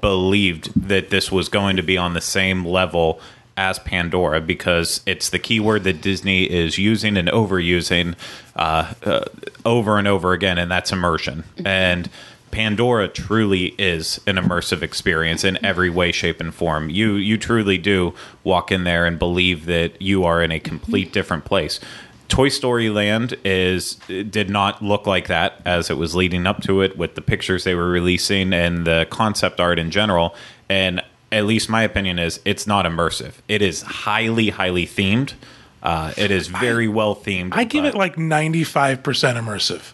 believed 0.00 0.72
that 0.88 1.10
this 1.10 1.30
was 1.30 1.48
going 1.48 1.76
to 1.76 1.82
be 1.82 1.96
on 1.96 2.14
the 2.14 2.20
same 2.20 2.64
level 2.64 3.20
as 3.56 3.78
Pandora 3.78 4.40
because 4.40 5.00
it's 5.06 5.30
the 5.30 5.38
keyword 5.38 5.84
that 5.84 6.00
Disney 6.00 6.44
is 6.44 6.76
using 6.78 7.16
and 7.16 7.28
overusing 7.28 8.16
uh, 8.56 8.94
uh, 9.04 9.24
over 9.64 9.98
and 9.98 10.08
over 10.08 10.32
again, 10.32 10.58
and 10.58 10.70
that's 10.70 10.92
immersion. 10.92 11.44
And 11.64 12.10
Pandora 12.50 13.08
truly 13.08 13.74
is 13.78 14.20
an 14.26 14.36
immersive 14.36 14.82
experience 14.82 15.42
in 15.42 15.64
every 15.64 15.90
way, 15.90 16.12
shape, 16.12 16.40
and 16.40 16.54
form. 16.54 16.88
You 16.88 17.14
you 17.14 17.36
truly 17.36 17.78
do 17.78 18.14
walk 18.44 18.70
in 18.70 18.84
there 18.84 19.06
and 19.06 19.18
believe 19.18 19.66
that 19.66 20.00
you 20.00 20.24
are 20.24 20.42
in 20.42 20.52
a 20.52 20.60
complete 20.60 21.12
different 21.12 21.44
place. 21.44 21.80
Toy 22.28 22.48
Story 22.48 22.90
Land 22.90 23.36
is 23.44 23.94
did 24.06 24.50
not 24.50 24.82
look 24.82 25.06
like 25.06 25.28
that 25.28 25.60
as 25.64 25.90
it 25.90 25.96
was 25.96 26.14
leading 26.14 26.46
up 26.46 26.62
to 26.62 26.80
it 26.80 26.96
with 26.96 27.14
the 27.14 27.20
pictures 27.20 27.64
they 27.64 27.74
were 27.74 27.88
releasing 27.88 28.52
and 28.52 28.86
the 28.86 29.06
concept 29.10 29.60
art 29.60 29.78
in 29.78 29.90
general. 29.90 30.34
And 30.68 31.02
at 31.30 31.44
least 31.46 31.68
my 31.68 31.82
opinion 31.82 32.18
is 32.18 32.40
it's 32.44 32.66
not 32.66 32.86
immersive. 32.86 33.34
It 33.48 33.62
is 33.62 33.82
highly, 33.82 34.50
highly 34.50 34.86
themed. 34.86 35.34
Uh, 35.82 36.14
it 36.16 36.30
is 36.30 36.46
very 36.46 36.88
well 36.88 37.14
themed. 37.14 37.50
I 37.52 37.64
give 37.64 37.84
it 37.84 37.94
like 37.94 38.16
95% 38.16 39.02
immersive. 39.02 39.92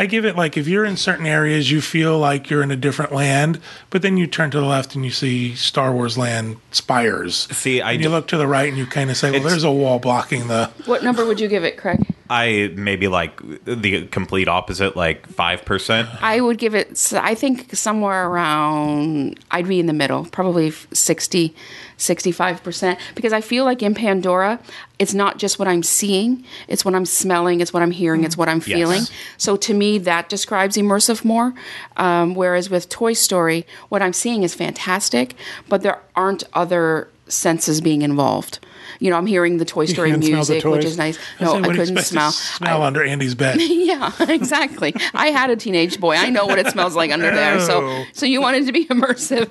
I 0.00 0.06
give 0.06 0.24
it 0.24 0.36
like 0.36 0.56
if 0.56 0.68
you're 0.68 0.84
in 0.84 0.96
certain 0.96 1.26
areas, 1.26 1.70
you 1.72 1.80
feel 1.80 2.18
like 2.18 2.48
you're 2.48 2.62
in 2.62 2.70
a 2.70 2.76
different 2.76 3.12
land, 3.12 3.60
but 3.90 4.00
then 4.00 4.16
you 4.16 4.28
turn 4.28 4.52
to 4.52 4.60
the 4.60 4.66
left 4.66 4.94
and 4.94 5.04
you 5.04 5.10
see 5.10 5.56
Star 5.56 5.92
Wars 5.92 6.16
land 6.16 6.58
spires. 6.70 7.48
See, 7.50 7.80
I 7.80 7.92
and 7.92 8.02
you 8.02 8.08
d- 8.08 8.14
look 8.14 8.28
to 8.28 8.36
the 8.36 8.46
right 8.46 8.68
and 8.68 8.78
you 8.78 8.86
kind 8.86 9.10
of 9.10 9.16
say, 9.16 9.32
well, 9.32 9.42
there's 9.42 9.64
a 9.64 9.72
wall 9.72 9.98
blocking 9.98 10.46
the. 10.46 10.70
what 10.86 11.02
number 11.02 11.26
would 11.26 11.40
you 11.40 11.48
give 11.48 11.64
it, 11.64 11.76
Craig? 11.76 12.06
I 12.30 12.72
maybe 12.74 13.08
like 13.08 13.40
the 13.64 14.06
complete 14.08 14.48
opposite, 14.48 14.96
like 14.96 15.26
five 15.28 15.64
percent. 15.64 16.08
I 16.22 16.40
would 16.40 16.58
give 16.58 16.74
it, 16.74 17.12
I 17.14 17.34
think 17.34 17.74
somewhere 17.74 18.28
around, 18.28 19.40
I'd 19.50 19.66
be 19.66 19.80
in 19.80 19.86
the 19.86 19.92
middle, 19.92 20.26
probably 20.26 20.70
60, 20.70 21.54
65%. 21.96 22.98
Because 23.14 23.32
I 23.32 23.40
feel 23.40 23.64
like 23.64 23.82
in 23.82 23.94
Pandora, 23.94 24.60
it's 24.98 25.14
not 25.14 25.38
just 25.38 25.58
what 25.58 25.68
I'm 25.68 25.82
seeing, 25.82 26.44
it's 26.68 26.84
what 26.84 26.94
I'm 26.94 27.06
smelling, 27.06 27.60
it's 27.60 27.72
what 27.72 27.82
I'm 27.82 27.90
hearing, 27.92 28.24
it's 28.24 28.36
what 28.36 28.48
I'm 28.48 28.60
feeling. 28.60 29.02
So 29.36 29.56
to 29.56 29.74
me, 29.74 29.98
that 29.98 30.28
describes 30.28 30.76
immersive 30.76 31.24
more. 31.24 31.54
Um, 31.96 32.34
whereas 32.34 32.68
with 32.68 32.88
Toy 32.88 33.14
Story, 33.14 33.66
what 33.88 34.02
I'm 34.02 34.12
seeing 34.12 34.42
is 34.42 34.54
fantastic, 34.54 35.34
but 35.68 35.82
there 35.82 36.00
aren't 36.14 36.44
other 36.52 37.08
senses 37.28 37.80
being 37.80 38.02
involved. 38.02 38.58
You 38.98 39.10
know, 39.10 39.16
I'm 39.16 39.26
hearing 39.26 39.58
the 39.58 39.64
Toy 39.64 39.84
Story 39.86 40.10
can't 40.10 40.24
smell 40.24 40.44
the 40.44 40.52
music, 40.54 40.64
which 40.70 40.84
is 40.84 40.98
nice. 40.98 41.18
No, 41.40 41.52
said, 41.52 41.56
I 41.56 41.60
what 41.60 41.62
do 41.62 41.68
you 41.80 41.86
couldn't 41.86 41.98
smell. 42.04 42.32
Smell 42.32 42.82
I- 42.82 42.86
under 42.86 43.02
Andy's 43.04 43.34
bed. 43.34 43.60
yeah, 43.60 44.12
exactly. 44.20 44.94
I 45.14 45.28
had 45.28 45.50
a 45.50 45.56
teenage 45.56 46.00
boy. 46.00 46.16
I 46.16 46.30
know 46.30 46.46
what 46.46 46.58
it 46.58 46.66
smells 46.68 46.96
like 46.96 47.12
under 47.12 47.30
there. 47.34 47.60
So, 47.60 48.04
so 48.12 48.26
you 48.26 48.40
wanted 48.40 48.66
to 48.66 48.72
be 48.72 48.86
immersive. 48.88 49.48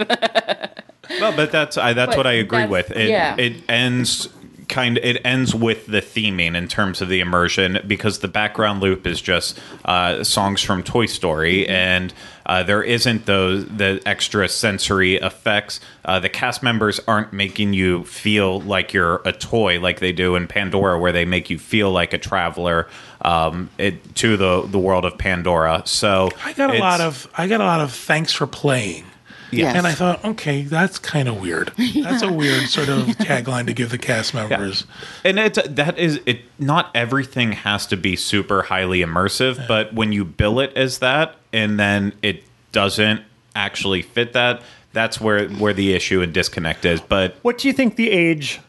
Well, 1.21 1.35
but 1.35 1.51
that's 1.51 1.77
I, 1.77 1.93
that's 1.93 2.11
But 2.11 2.17
what 2.17 2.27
I 2.27 2.33
agree 2.33 2.65
with. 2.65 2.91
It 2.91 3.09
yeah. 3.09 3.35
it 3.37 3.63
ends 3.69 4.27
kind 4.67 4.97
it 4.97 5.21
ends 5.25 5.55
with 5.55 5.85
the 5.87 6.01
theming 6.01 6.55
in 6.55 6.67
terms 6.67 7.01
of 7.01 7.09
the 7.09 7.19
immersion 7.19 7.79
because 7.87 8.19
the 8.19 8.27
background 8.27 8.81
loop 8.81 9.07
is 9.07 9.21
just 9.21 9.59
uh, 9.85 10.23
songs 10.23 10.61
from 10.61 10.83
Toy 10.83 11.05
Story 11.05 11.67
and 11.67 12.13
uh, 12.47 12.63
there 12.63 12.81
isn't 12.81 13.25
those 13.25 13.65
the 13.65 14.01
extra 14.05 14.47
sensory 14.47 15.15
effects. 15.15 15.81
Uh, 16.05 16.19
the 16.19 16.29
cast 16.29 16.63
members 16.63 16.99
aren't 17.07 17.33
making 17.33 17.73
you 17.73 18.05
feel 18.05 18.61
like 18.61 18.93
you're 18.93 19.21
a 19.25 19.33
toy 19.33 19.79
like 19.81 19.99
they 19.99 20.13
do 20.13 20.35
in 20.35 20.47
Pandora, 20.47 20.97
where 20.97 21.11
they 21.11 21.25
make 21.25 21.49
you 21.49 21.59
feel 21.59 21.91
like 21.91 22.13
a 22.13 22.17
traveler 22.17 22.87
um, 23.21 23.69
it, 23.77 24.15
to 24.15 24.37
the 24.37 24.61
the 24.65 24.79
world 24.79 25.03
of 25.03 25.17
Pandora. 25.17 25.83
So 25.85 26.29
I 26.43 26.53
got 26.53 26.73
a 26.73 26.79
lot 26.79 27.01
of 27.01 27.27
I 27.37 27.47
got 27.47 27.59
a 27.59 27.65
lot 27.65 27.81
of 27.81 27.91
thanks 27.91 28.31
for 28.31 28.47
playing. 28.47 29.03
Yes. 29.51 29.75
And 29.75 29.87
I 29.87 29.93
thought, 29.93 30.23
okay, 30.25 30.63
that's 30.63 30.99
kind 30.99 31.27
of 31.27 31.39
weird. 31.41 31.71
That's 31.77 32.21
a 32.21 32.31
weird 32.31 32.63
sort 32.69 32.89
of 32.89 33.05
tagline 33.17 33.65
to 33.67 33.73
give 33.73 33.89
the 33.91 33.97
cast 33.97 34.33
members. 34.33 34.85
And 35.23 35.39
it's 35.39 35.59
that 35.67 35.97
is 35.97 36.19
it. 36.25 36.41
Not 36.59 36.91
everything 36.95 37.53
has 37.53 37.85
to 37.87 37.97
be 37.97 38.15
super 38.15 38.63
highly 38.63 38.99
immersive, 38.99 39.67
but 39.67 39.93
when 39.93 40.11
you 40.11 40.25
bill 40.25 40.59
it 40.59 40.73
as 40.75 40.99
that, 40.99 41.35
and 41.53 41.79
then 41.79 42.13
it 42.21 42.43
doesn't 42.71 43.21
actually 43.55 44.01
fit 44.01 44.33
that, 44.33 44.61
that's 44.93 45.21
where 45.21 45.47
where 45.49 45.73
the 45.73 45.93
issue 45.93 46.21
and 46.21 46.33
disconnect 46.33 46.85
is. 46.85 46.99
But 47.01 47.37
What 47.41 47.57
do 47.57 47.67
you 47.67 47.73
think 47.73 47.95
the 47.95 48.09
age, 48.11 48.59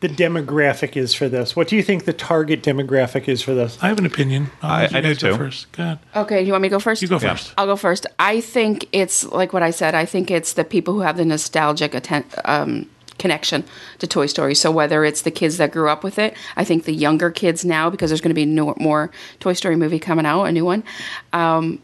the 0.00 0.08
demographic 0.08 0.96
is 0.96 1.12
for 1.14 1.28
this? 1.28 1.56
What 1.56 1.66
do 1.68 1.74
you 1.76 1.82
think 1.82 2.04
the 2.04 2.12
target 2.12 2.62
demographic 2.62 3.26
is 3.28 3.42
for 3.42 3.54
this? 3.54 3.78
I 3.82 3.88
have 3.88 3.98
an 3.98 4.06
opinion. 4.06 4.50
I'll 4.62 4.86
I- 4.94 4.98
I 4.98 5.00
do 5.00 5.14
too. 5.14 5.34
First. 5.36 5.72
Go 5.72 5.82
ahead. 5.82 5.98
Okay, 6.14 6.42
you 6.42 6.52
want 6.52 6.62
me 6.62 6.68
to 6.68 6.74
go 6.76 6.78
first? 6.78 7.02
You 7.02 7.08
go 7.08 7.18
Yeah. 7.20 7.30
first. 7.34 7.52
I'll 7.58 7.66
go 7.66 7.76
first. 7.76 8.06
I 8.18 8.40
think 8.40 8.86
it's 8.92 9.24
like 9.24 9.52
what 9.52 9.62
I 9.62 9.70
said. 9.70 9.94
I 9.96 10.04
think 10.04 10.30
it's 10.30 10.52
the 10.52 10.64
people 10.64 10.94
who 10.94 11.00
have 11.00 11.16
the 11.16 11.24
nostalgic 11.24 11.94
atten- 11.94 12.24
um, 12.44 12.86
connection 13.18 13.64
to 13.98 14.06
Toy 14.06 14.26
Story. 14.26 14.54
So 14.54 14.70
whether 14.70 15.04
it's 15.04 15.22
the 15.22 15.32
kids 15.32 15.56
that 15.56 15.72
grew 15.72 15.88
up 15.88 16.04
with 16.04 16.20
it, 16.20 16.34
I 16.56 16.62
think 16.62 16.84
the 16.84 16.94
younger 16.94 17.32
kids 17.32 17.64
now, 17.64 17.90
because 17.90 18.10
there's 18.10 18.20
going 18.20 18.30
to 18.30 18.34
be 18.34 18.46
no, 18.46 18.74
more 18.78 19.10
Toy 19.40 19.54
Story 19.54 19.74
movie 19.74 19.98
coming 19.98 20.24
out, 20.26 20.44
a 20.44 20.52
new 20.52 20.64
one. 20.64 20.84
Um, 21.32 21.80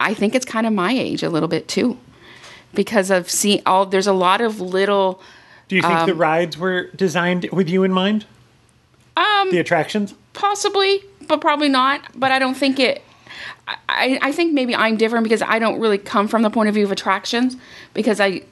I 0.00 0.14
think 0.14 0.34
it's 0.34 0.46
kind 0.46 0.66
of 0.66 0.72
my 0.72 0.92
age 0.92 1.22
a 1.22 1.28
little 1.28 1.48
bit 1.50 1.68
too, 1.68 1.98
because 2.72 3.10
I've 3.10 3.28
seen 3.30 3.60
all. 3.66 3.84
There's 3.84 4.06
a 4.06 4.12
lot 4.14 4.40
of 4.40 4.58
little. 4.60 5.20
Do 5.68 5.76
you 5.76 5.82
think 5.82 6.06
the 6.06 6.12
Um, 6.12 6.18
rides 6.18 6.56
were 6.58 6.84
designed 6.96 7.48
with 7.52 7.68
you 7.68 7.84
in 7.84 7.92
mind? 7.92 8.24
Um, 9.16 9.50
the 9.50 9.58
attractions. 9.58 10.14
Possibly, 10.32 11.02
but 11.26 11.40
probably 11.40 11.68
not. 11.68 12.00
But 12.14 12.32
I 12.32 12.38
don't 12.38 12.56
think 12.56 12.78
it. 12.80 13.02
I, 13.88 14.18
I 14.22 14.32
think 14.32 14.54
maybe 14.54 14.74
I'm 14.74 14.96
different 14.96 15.24
because 15.24 15.42
I 15.42 15.58
don't 15.58 15.78
really 15.78 15.98
come 15.98 16.26
from 16.28 16.42
the 16.42 16.50
point 16.50 16.68
of 16.68 16.74
view 16.74 16.84
of 16.84 16.92
attractions 16.92 17.56
because 17.92 18.18
I 18.20 18.42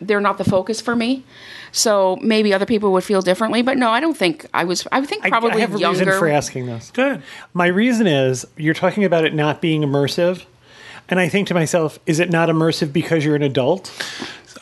they're 0.00 0.20
not 0.20 0.38
the 0.38 0.44
focus 0.44 0.80
for 0.80 0.96
me. 0.96 1.24
So 1.72 2.16
maybe 2.20 2.52
other 2.52 2.66
people 2.66 2.90
would 2.92 3.04
feel 3.04 3.22
differently, 3.22 3.62
but 3.62 3.76
no, 3.78 3.90
I 3.90 4.00
don't 4.00 4.16
think 4.16 4.46
I 4.52 4.64
was. 4.64 4.86
I 4.90 5.04
think 5.04 5.24
I- 5.24 5.30
probably 5.30 5.52
I, 5.52 5.60
have 5.60 5.74
a 5.74 5.78
reason 5.78 6.08
for 6.08 6.28
asking 6.28 6.66
this. 6.66 6.90
Good. 6.90 7.22
My 7.54 7.66
reason 7.66 8.06
is 8.06 8.46
you're 8.56 8.74
talking 8.74 9.04
about 9.04 9.24
it 9.24 9.34
not 9.34 9.60
being 9.60 9.82
immersive, 9.82 10.44
and 11.08 11.20
I 11.20 11.28
think 11.28 11.48
to 11.48 11.54
myself, 11.54 11.98
is 12.06 12.18
it 12.18 12.30
not 12.30 12.48
immersive 12.48 12.92
because 12.92 13.24
you're 13.24 13.36
an 13.36 13.42
adult? 13.42 13.90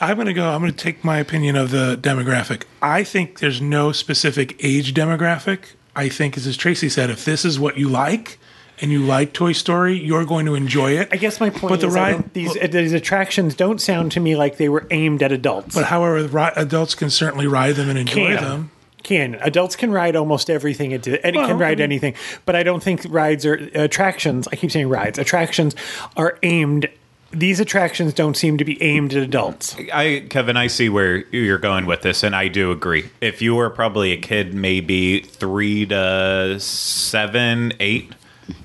I'm 0.01 0.17
going 0.17 0.27
to 0.27 0.33
go. 0.33 0.49
I'm 0.51 0.61
going 0.61 0.73
to 0.73 0.77
take 0.77 1.05
my 1.05 1.19
opinion 1.19 1.57
of 1.57 1.71
the 1.71 1.97
demographic. 2.01 2.65
I 2.83 3.05
think 3.05 3.41
there's 3.41 3.61
no 3.61 3.93
specific 3.93 4.57
age 4.65 4.95
demographic. 4.95 5.61
I 5.97 6.09
think, 6.09 6.37
as 6.37 6.57
Tracy 6.57 6.89
said, 6.89 7.11
if 7.11 7.25
this 7.25 7.45
is 7.45 7.59
what 7.59 7.77
you 7.77 7.89
like 7.89 8.39
and 8.81 8.93
you 8.93 9.03
like 9.03 9.33
Toy 9.33 9.53
Story, 9.53 9.99
you're 9.99 10.25
going 10.25 10.47
to 10.47 10.55
enjoy 10.55 10.93
it. 10.93 11.09
I 11.11 11.17
guess 11.17 11.41
my 11.41 11.51
point 11.51 11.71
But 11.71 11.81
the 11.81 11.89
is 11.89 11.95
ride- 11.95 12.33
these 12.35 12.55
these 12.71 12.93
attractions 12.93 13.55
don't 13.57 13.81
sound 13.81 14.13
to 14.13 14.21
me 14.21 14.37
like 14.37 14.57
they 14.59 14.69
were 14.69 14.87
aimed 14.91 15.23
at 15.23 15.33
adults. 15.33 15.75
But 15.75 15.87
however, 15.87 16.23
ri- 16.29 16.53
adults 16.55 16.95
can 16.95 17.11
certainly 17.11 17.47
ride 17.47 17.75
them 17.77 17.89
and 17.89 17.99
enjoy 17.99 18.37
Can. 18.37 18.43
them. 18.45 18.71
Can 19.05 19.35
adults 19.37 19.75
can 19.75 19.91
ride 19.91 20.17
almost 20.17 20.51
everything? 20.51 20.91
It, 20.93 21.07
it 21.07 21.35
Well, 21.35 21.47
can 21.49 21.57
ride 21.59 21.73
I 21.81 21.85
mean- 21.87 21.93
anything, 21.93 22.15
but 22.45 22.55
I 22.55 22.63
don't 22.63 22.83
think 22.83 23.07
rides 23.09 23.47
or 23.47 23.55
attractions. 23.55 24.47
I 24.53 24.57
keep 24.57 24.71
saying 24.71 24.89
rides. 24.89 25.19
Attractions 25.19 25.75
are 26.17 26.39
aimed. 26.43 26.89
These 27.31 27.61
attractions 27.61 28.15
don't 28.15 28.37
seem 28.37 28.57
to 28.57 28.65
be 28.65 28.83
aimed 28.83 29.13
at 29.13 29.23
adults. 29.23 29.77
I, 29.93 30.27
Kevin, 30.31 30.57
I 30.57 30.67
see 30.67 30.89
where 30.89 31.27
you're 31.27 31.59
going 31.59 31.85
with 31.85 32.01
this, 32.01 32.23
and 32.23 32.35
I 32.35 32.49
do 32.49 32.73
agree. 32.73 33.11
If 33.21 33.43
you 33.43 33.55
were 33.55 33.69
probably 33.69 34.13
a 34.13 34.17
kid, 34.17 34.55
maybe 34.55 35.21
three 35.21 35.85
to 35.87 36.59
seven, 36.59 37.75
eight, 37.81 38.13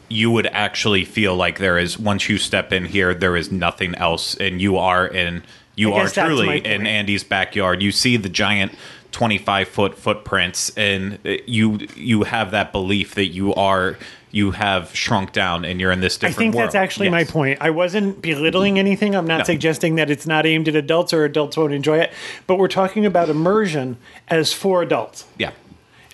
you 0.08 0.32
would 0.32 0.48
actually 0.48 1.04
feel 1.04 1.36
like 1.36 1.60
there 1.60 1.78
is 1.78 2.00
once 2.00 2.30
you 2.30 2.38
step 2.38 2.72
in 2.72 2.86
here, 2.86 3.14
there 3.14 3.36
is 3.36 3.52
nothing 3.52 3.96
else, 3.96 4.36
and 4.36 4.62
you 4.62 4.78
are 4.78 5.08
in. 5.08 5.44
You 5.76 5.92
are 5.94 6.04
guess 6.04 6.14
that's 6.14 6.30
my 6.30 6.60
truly 6.60 6.66
in 6.66 6.88
Andy's 6.88 7.24
backyard. 7.24 7.82
You 7.82 7.92
see 7.92 8.18
the 8.18 8.30
giant. 8.30 8.74
25 9.12 9.68
foot 9.68 9.96
footprints 9.96 10.72
and 10.76 11.20
you 11.46 11.78
you 11.96 12.24
have 12.24 12.50
that 12.50 12.72
belief 12.72 13.14
that 13.14 13.28
you 13.28 13.54
are 13.54 13.96
you 14.34 14.52
have 14.52 14.94
shrunk 14.96 15.32
down 15.32 15.64
and 15.64 15.80
you're 15.80 15.92
in 15.92 16.02
this 16.02 16.22
I 16.24 16.32
think 16.32 16.56
world. 16.56 16.66
that's 16.66 16.76
actually 16.76 17.08
my 17.10 17.24
point. 17.24 17.60
I 17.62 17.70
wasn't 17.70 18.20
belittling 18.22 18.80
anything. 18.80 19.16
I'm 19.16 19.28
not 19.28 19.38
No. 19.40 19.44
suggesting 19.44 19.96
that 19.96 20.10
it's 20.10 20.26
not 20.26 20.46
aimed 20.46 20.68
at 20.68 20.76
adults 20.76 21.14
or 21.14 21.24
adults 21.24 21.56
won't 21.56 21.72
enjoy 21.72 22.00
it, 22.00 22.12
but 22.48 22.58
we're 22.58 22.68
talking 22.68 23.06
about 23.06 23.30
immersion 23.30 23.96
as 24.28 24.52
for 24.52 24.82
adults. 24.82 25.26
yeah 25.38 25.52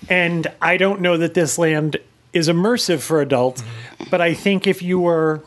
And 0.10 0.48
I 0.62 0.76
don't 0.78 1.00
know 1.02 1.18
that 1.18 1.34
this 1.34 1.58
land 1.58 1.96
is 2.34 2.48
immersive 2.50 3.00
for 3.00 3.22
adults, 3.22 3.64
but 4.12 4.20
I 4.22 4.34
think 4.34 4.68
if 4.68 4.82
you 4.84 5.00
were 5.00 5.42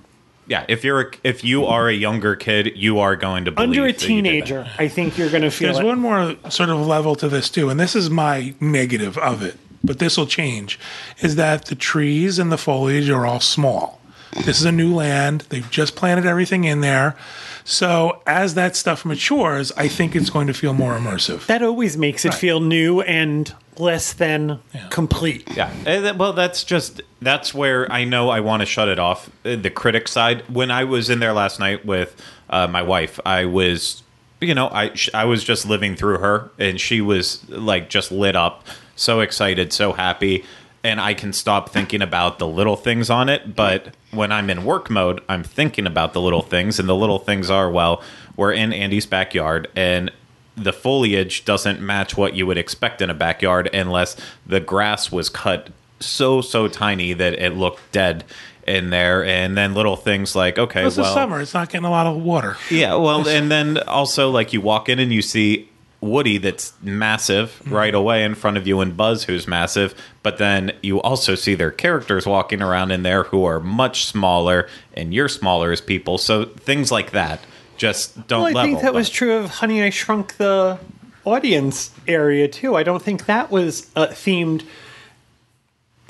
Yeah, 0.49 0.65
if 0.67 0.83
you're 0.83 1.01
a, 1.03 1.07
if 1.23 1.45
you 1.45 1.65
are 1.67 1.89
a 1.89 1.95
younger 1.95 2.35
kid, 2.37 2.73
you 2.75 2.99
are 2.99 3.17
going 3.17 3.45
to 3.45 3.53
believe 3.53 3.69
under 3.69 3.85
a 3.87 3.93
that 3.93 4.03
you 4.09 4.23
did 4.23 4.25
that. 4.25 4.31
teenager, 4.31 4.67
I 4.79 4.89
think 4.89 5.17
you're 5.19 5.31
going 5.31 5.43
to 5.43 5.51
feel 5.51 5.69
There's 5.75 5.79
it. 5.81 5.85
one 5.87 6.01
more 6.01 6.35
sort 6.49 6.71
of 6.71 6.85
level 6.87 7.15
to 7.17 7.29
this 7.29 7.49
too, 7.51 7.69
and 7.71 7.79
this 7.79 7.95
is 7.95 8.09
my 8.11 8.55
negative 8.61 9.17
of 9.19 9.43
it, 9.43 9.57
but 9.85 9.99
this 9.99 10.17
will 10.17 10.27
change. 10.27 10.79
Is 11.21 11.37
that 11.37 11.67
the 11.67 11.75
trees 11.75 12.39
and 12.39 12.51
the 12.53 12.59
foliage 12.59 13.09
are 13.11 13.27
all 13.27 13.41
small. 13.41 14.01
This 14.45 14.61
is 14.61 14.65
a 14.65 14.73
new 14.73 14.95
land. 14.95 15.43
They've 15.51 15.71
just 15.71 15.95
planted 15.95 16.25
everything 16.25 16.65
in 16.65 16.81
there. 16.81 17.17
So 17.65 18.23
as 18.27 18.55
that 18.55 18.77
stuff 18.77 19.05
matures, 19.05 19.71
I 19.77 19.89
think 19.89 20.17
it's 20.17 20.31
going 20.31 20.47
to 20.47 20.55
feel 20.55 20.73
more 20.73 20.95
immersive. 20.97 21.47
that 21.47 21.63
always 21.63 21.97
makes 21.99 22.25
it 22.25 22.31
Right. 22.31 22.39
feel 22.39 22.61
new 22.61 23.03
and 23.03 23.53
less 23.79 24.13
than 24.15 24.59
complete. 24.91 25.47
Yeah, 25.55 25.71
eh, 25.87 26.13
well, 26.13 26.33
that's 26.33 26.65
just 26.65 27.03
that's 27.21 27.53
where 27.55 27.91
I 27.93 28.05
know 28.05 28.31
I 28.31 28.41
want 28.41 28.61
to 28.61 28.67
shut 28.67 28.89
it 28.89 28.99
off. 28.99 29.31
eh, 29.45 29.57
The 29.57 29.71
critic 29.71 30.09
side. 30.09 30.43
When 30.49 30.71
I 30.71 30.85
was 30.85 31.09
in 31.11 31.21
there 31.21 31.33
last 31.35 31.61
night 31.61 31.85
with 31.87 32.17
uh, 32.51 32.67
my 32.67 32.83
wife, 32.83 33.21
I 33.25 33.45
was, 33.45 34.03
you 34.41 34.55
know, 34.55 34.69
I 34.69 34.93
I 35.15 35.25
was 35.27 35.45
just 35.45 35.67
living 35.67 35.95
through 35.95 36.19
her, 36.19 36.51
and 36.59 36.81
she 36.81 37.01
was 37.01 37.41
like 37.49 37.89
just 37.91 38.11
lit 38.11 38.35
up, 38.35 38.65
so 38.97 39.21
excited, 39.21 39.73
so 39.73 39.93
happy, 39.93 40.45
and 40.85 41.01
I 41.01 41.15
can 41.15 41.33
stop 41.33 41.71
thinking 41.71 42.03
about 42.03 42.39
the 42.39 42.47
little 42.47 42.77
things 42.77 43.09
on 43.11 43.29
it. 43.29 43.55
But 43.55 43.95
when 44.11 44.33
I'm 44.33 44.51
in 44.51 44.65
work 44.65 44.91
mode, 44.91 45.21
I'm 45.29 45.43
thinking 45.45 45.87
about 45.87 46.13
the 46.13 46.21
little 46.21 46.43
things, 46.43 46.79
and 46.79 46.89
the 46.89 46.97
little 46.97 47.19
things 47.19 47.51
are 47.51 47.71
well, 47.71 48.03
we're 48.37 48.53
in 48.53 48.73
Andy's 48.73 49.07
backyard, 49.07 49.69
and 49.77 50.11
the 50.57 50.73
foliage 50.73 51.45
doesn't 51.45 51.81
match 51.81 52.17
what 52.17 52.35
you 52.35 52.47
would 52.47 52.59
expect 52.59 53.01
in 53.01 53.09
a 53.09 53.15
backyard 53.15 53.71
unless 53.75 54.17
the 54.47 54.61
grass 54.61 55.11
was 55.11 55.29
cut 55.31 55.71
so 55.99 56.41
so 56.43 56.69
tiny 56.69 57.13
that 57.15 57.33
it 57.35 57.57
looked 57.57 57.81
dead 57.93 58.23
in 58.67 58.91
there 58.91 59.25
and 59.25 59.57
then 59.57 59.73
little 59.73 59.97
things 59.97 60.37
like 60.37 60.59
okay 60.59 60.85
It's 60.87 60.97
well 60.99 61.07
the 61.07 61.15
summer. 61.15 61.41
It's 61.41 61.55
not 61.55 61.71
getting 61.71 61.87
a 61.87 61.91
lot 61.91 62.07
of 62.07 62.21
water. 62.23 62.57
yeah 62.71 62.95
well 62.97 63.27
and 63.27 63.51
then 63.51 63.79
also 63.89 64.31
like 64.31 64.53
you 64.53 64.61
walk 64.61 64.89
in 64.91 64.99
and 64.99 65.11
you 65.13 65.23
see 65.23 65.69
Woody 66.03 66.37
that's 66.37 66.73
massive 66.83 67.63
right 67.71 67.95
away 67.95 68.25
in 68.25 68.35
front 68.35 68.57
of 68.59 68.67
you 68.67 68.81
and 68.81 68.95
Buzz 68.97 69.25
who's 69.25 69.47
massive 69.49 69.95
but 70.23 70.37
then 70.39 70.73
you 70.83 71.01
also 71.01 71.35
see 71.37 71.55
their 71.55 71.71
characters 71.71 72.27
walking 72.27 72.61
around 72.61 72.91
in 72.91 73.03
there 73.05 73.23
who 73.23 73.45
are 73.45 73.61
much 73.61 74.05
smaller 74.07 74.69
and 74.95 75.15
you're 75.15 75.29
smaller 75.29 75.71
as 75.73 75.81
people 75.81 76.19
so 76.19 76.45
things 76.45 76.91
like 76.91 77.13
that 77.13 77.41
just 77.77 78.27
don't 78.27 78.41
Well, 78.43 78.49
I 78.49 78.53
level 78.53 78.65
think 78.71 78.81
that 78.83 78.89
but- 78.89 78.95
was 78.95 79.09
true 79.11 79.35
of 79.35 79.49
Honey, 79.51 79.83
I 79.83 79.91
Shrunk 79.91 80.37
the 80.37 80.79
audience 81.25 81.91
area 82.09 82.49
too. 82.49 82.75
I 82.77 82.83
don't 82.83 83.01
think 83.03 83.27
that 83.27 83.51
was 83.53 83.89
uh, 83.97 84.09
themed. 84.09 84.65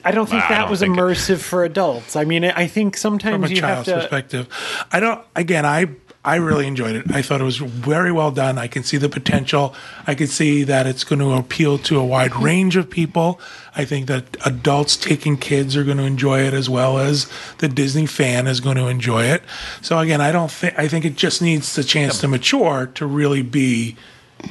I 0.05 0.11
don't 0.11 0.29
think 0.29 0.43
I 0.43 0.49
that 0.49 0.61
don't 0.63 0.71
was 0.71 0.81
think 0.81 0.97
it- 0.97 1.01
immersive 1.01 1.39
for 1.41 1.65
adults. 1.65 2.17
I 2.17 2.25
mean, 2.25 2.45
I 2.45 2.67
think 2.67 2.97
sometimes 2.97 3.35
from 3.35 3.45
a 3.45 3.49
you 3.55 3.63
have 3.63 3.85
child's 3.85 3.89
to. 3.89 3.95
perspective. 3.97 4.49
I 4.91 4.99
don't. 5.01 5.25
Again, 5.37 5.65
I 5.65 5.85
I 6.25 6.37
really 6.37 6.69
enjoyed 6.69 6.95
it. 6.95 7.11
I 7.11 7.21
thought 7.21 7.41
it 7.41 7.45
was 7.45 7.57
very 7.57 8.13
well 8.13 8.31
done. 8.31 8.57
I 8.57 8.69
can 8.69 8.85
see 8.85 8.97
the 8.97 9.09
potential. 9.09 9.75
I 10.07 10.15
could 10.15 10.29
see 10.29 10.63
that 10.63 10.87
it's 10.87 11.03
going 11.03 11.19
to 11.19 11.33
appeal 11.33 11.79
to 11.79 11.99
a 11.99 12.05
wide 12.05 12.37
range 12.37 12.77
of 12.77 12.89
people. 12.89 13.41
I 13.75 13.85
think 13.85 14.07
that 14.07 14.37
adults 14.47 14.97
taking 14.97 15.37
kids 15.37 15.77
are 15.77 15.83
going 15.83 15.97
to 15.97 16.05
enjoy 16.05 16.41
it 16.43 16.55
as 16.55 16.71
well 16.71 16.99
as 16.99 17.29
the 17.59 17.67
Disney 17.69 18.07
fan 18.07 18.47
is 18.47 18.61
going 18.61 18.77
to 18.77 18.87
enjoy 18.87 19.25
it. 19.25 19.43
So 19.81 19.99
again, 19.99 20.21
I 20.21 20.31
don't 20.31 20.51
think. 20.51 20.79
I 20.79 20.87
think 20.87 21.05
it 21.05 21.17
just 21.17 21.43
needs 21.43 21.75
the 21.75 21.83
chance 21.83 22.21
to 22.21 22.29
mature 22.29 22.87
to 22.95 23.05
really 23.05 23.43
be 23.43 23.97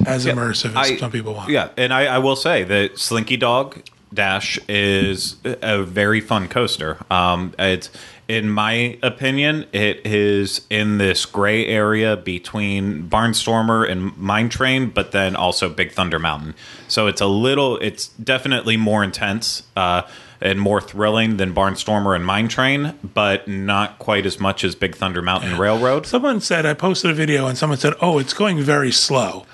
as 0.05 0.25
immersive 0.25 0.71
as 0.71 0.91
I- 0.91 0.97
some 0.97 1.11
people 1.11 1.33
want. 1.35 1.51
Yeah, 1.51 1.69
and 1.77 1.93
I, 1.93 2.05
I 2.05 2.17
will 2.17 2.35
say 2.35 2.65
that 2.65 2.99
Slinky 2.99 3.37
Dog 3.37 3.81
Dash 4.13 4.59
is 4.67 5.37
a 5.43 5.83
very 5.83 6.21
fun 6.21 6.47
coaster. 6.47 6.97
Um, 7.09 7.53
it's 7.57 7.89
in 8.27 8.49
my 8.49 8.97
opinion, 9.03 9.65
it 9.73 10.05
is 10.05 10.65
in 10.69 10.99
this 10.99 11.25
gray 11.25 11.65
area 11.67 12.15
between 12.15 13.09
Barnstormer 13.09 13.89
and 13.89 14.15
Mine 14.17 14.47
Train, 14.47 14.89
but 14.89 15.11
then 15.11 15.35
also 15.35 15.67
Big 15.67 15.91
Thunder 15.91 16.17
Mountain. 16.17 16.55
So 16.87 17.07
it's 17.07 17.19
a 17.19 17.25
little, 17.25 17.77
it's 17.79 18.07
definitely 18.07 18.77
more 18.77 19.03
intense. 19.03 19.63
Uh, 19.75 20.03
and 20.43 20.59
more 20.59 20.81
thrilling 20.81 21.37
than 21.37 21.53
Barnstormer 21.53 22.15
and 22.15 22.25
Mine 22.25 22.47
Train, 22.47 22.97
but 23.13 23.47
not 23.47 23.99
quite 23.99 24.25
as 24.25 24.39
much 24.39 24.63
as 24.63 24.73
Big 24.73 24.95
Thunder 24.95 25.21
Mountain 25.21 25.59
Railroad. 25.59 26.07
Someone 26.07 26.41
said 26.41 26.65
I 26.65 26.73
posted 26.73 27.11
a 27.11 27.13
video 27.13 27.45
and 27.45 27.55
someone 27.57 27.77
said, 27.77 27.93
"Oh, 28.01 28.17
it's 28.17 28.33
going 28.33 28.59
very 28.59 28.91
slow." 28.91 29.45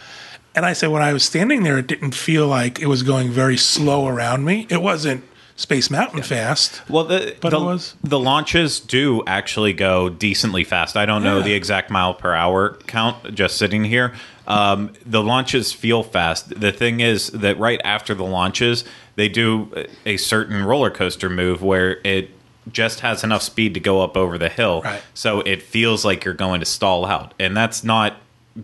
And 0.57 0.65
I 0.65 0.73
said 0.73 0.89
when 0.89 1.03
I 1.03 1.13
was 1.13 1.23
standing 1.23 1.61
there 1.61 1.77
it 1.77 1.85
didn't 1.85 2.15
feel 2.15 2.47
like 2.47 2.79
it 2.81 2.87
was 2.87 3.03
going 3.03 3.29
very 3.29 3.57
slow 3.57 4.07
around 4.07 4.43
me. 4.43 4.65
It 4.71 4.81
wasn't 4.81 5.23
Space 5.55 5.91
Mountain 5.91 6.23
fast. 6.23 6.81
Well, 6.89 7.03
the 7.03 7.35
But 7.39 7.51
the, 7.51 7.59
it 7.59 7.63
was- 7.63 7.95
the 8.03 8.17
launches 8.17 8.79
do 8.79 9.23
actually 9.27 9.73
go 9.73 10.09
decently 10.09 10.63
fast. 10.63 10.97
I 10.97 11.05
don't 11.05 11.23
know 11.23 11.37
Yeah. 11.37 11.43
the 11.43 11.53
exact 11.53 11.91
mile 11.91 12.15
per 12.15 12.33
hour 12.33 12.73
count 12.87 13.35
just 13.35 13.57
sitting 13.57 13.83
here. 13.83 14.15
Um, 14.47 14.93
the 15.05 15.21
launches 15.21 15.73
feel 15.73 16.01
fast. 16.01 16.59
The 16.59 16.71
thing 16.71 17.01
is 17.01 17.27
that 17.31 17.59
right 17.59 17.79
after 17.83 18.15
the 18.15 18.23
launches, 18.25 18.83
they 19.15 19.29
do 19.29 19.85
a 20.07 20.17
certain 20.17 20.63
roller 20.63 20.89
coaster 20.89 21.29
move 21.29 21.61
where 21.61 21.99
it 22.03 22.31
just 22.71 23.01
has 23.01 23.23
enough 23.23 23.43
speed 23.43 23.75
to 23.75 23.79
go 23.79 24.01
up 24.01 24.17
over 24.17 24.39
the 24.39 24.49
hill. 24.49 24.81
Right. 24.83 25.03
So 25.13 25.41
it 25.41 25.61
feels 25.61 26.03
like 26.03 26.25
you're 26.25 26.33
going 26.33 26.61
to 26.61 26.65
stall 26.65 27.05
out. 27.05 27.35
And 27.39 27.55
that's 27.55 27.83
not 27.83 28.15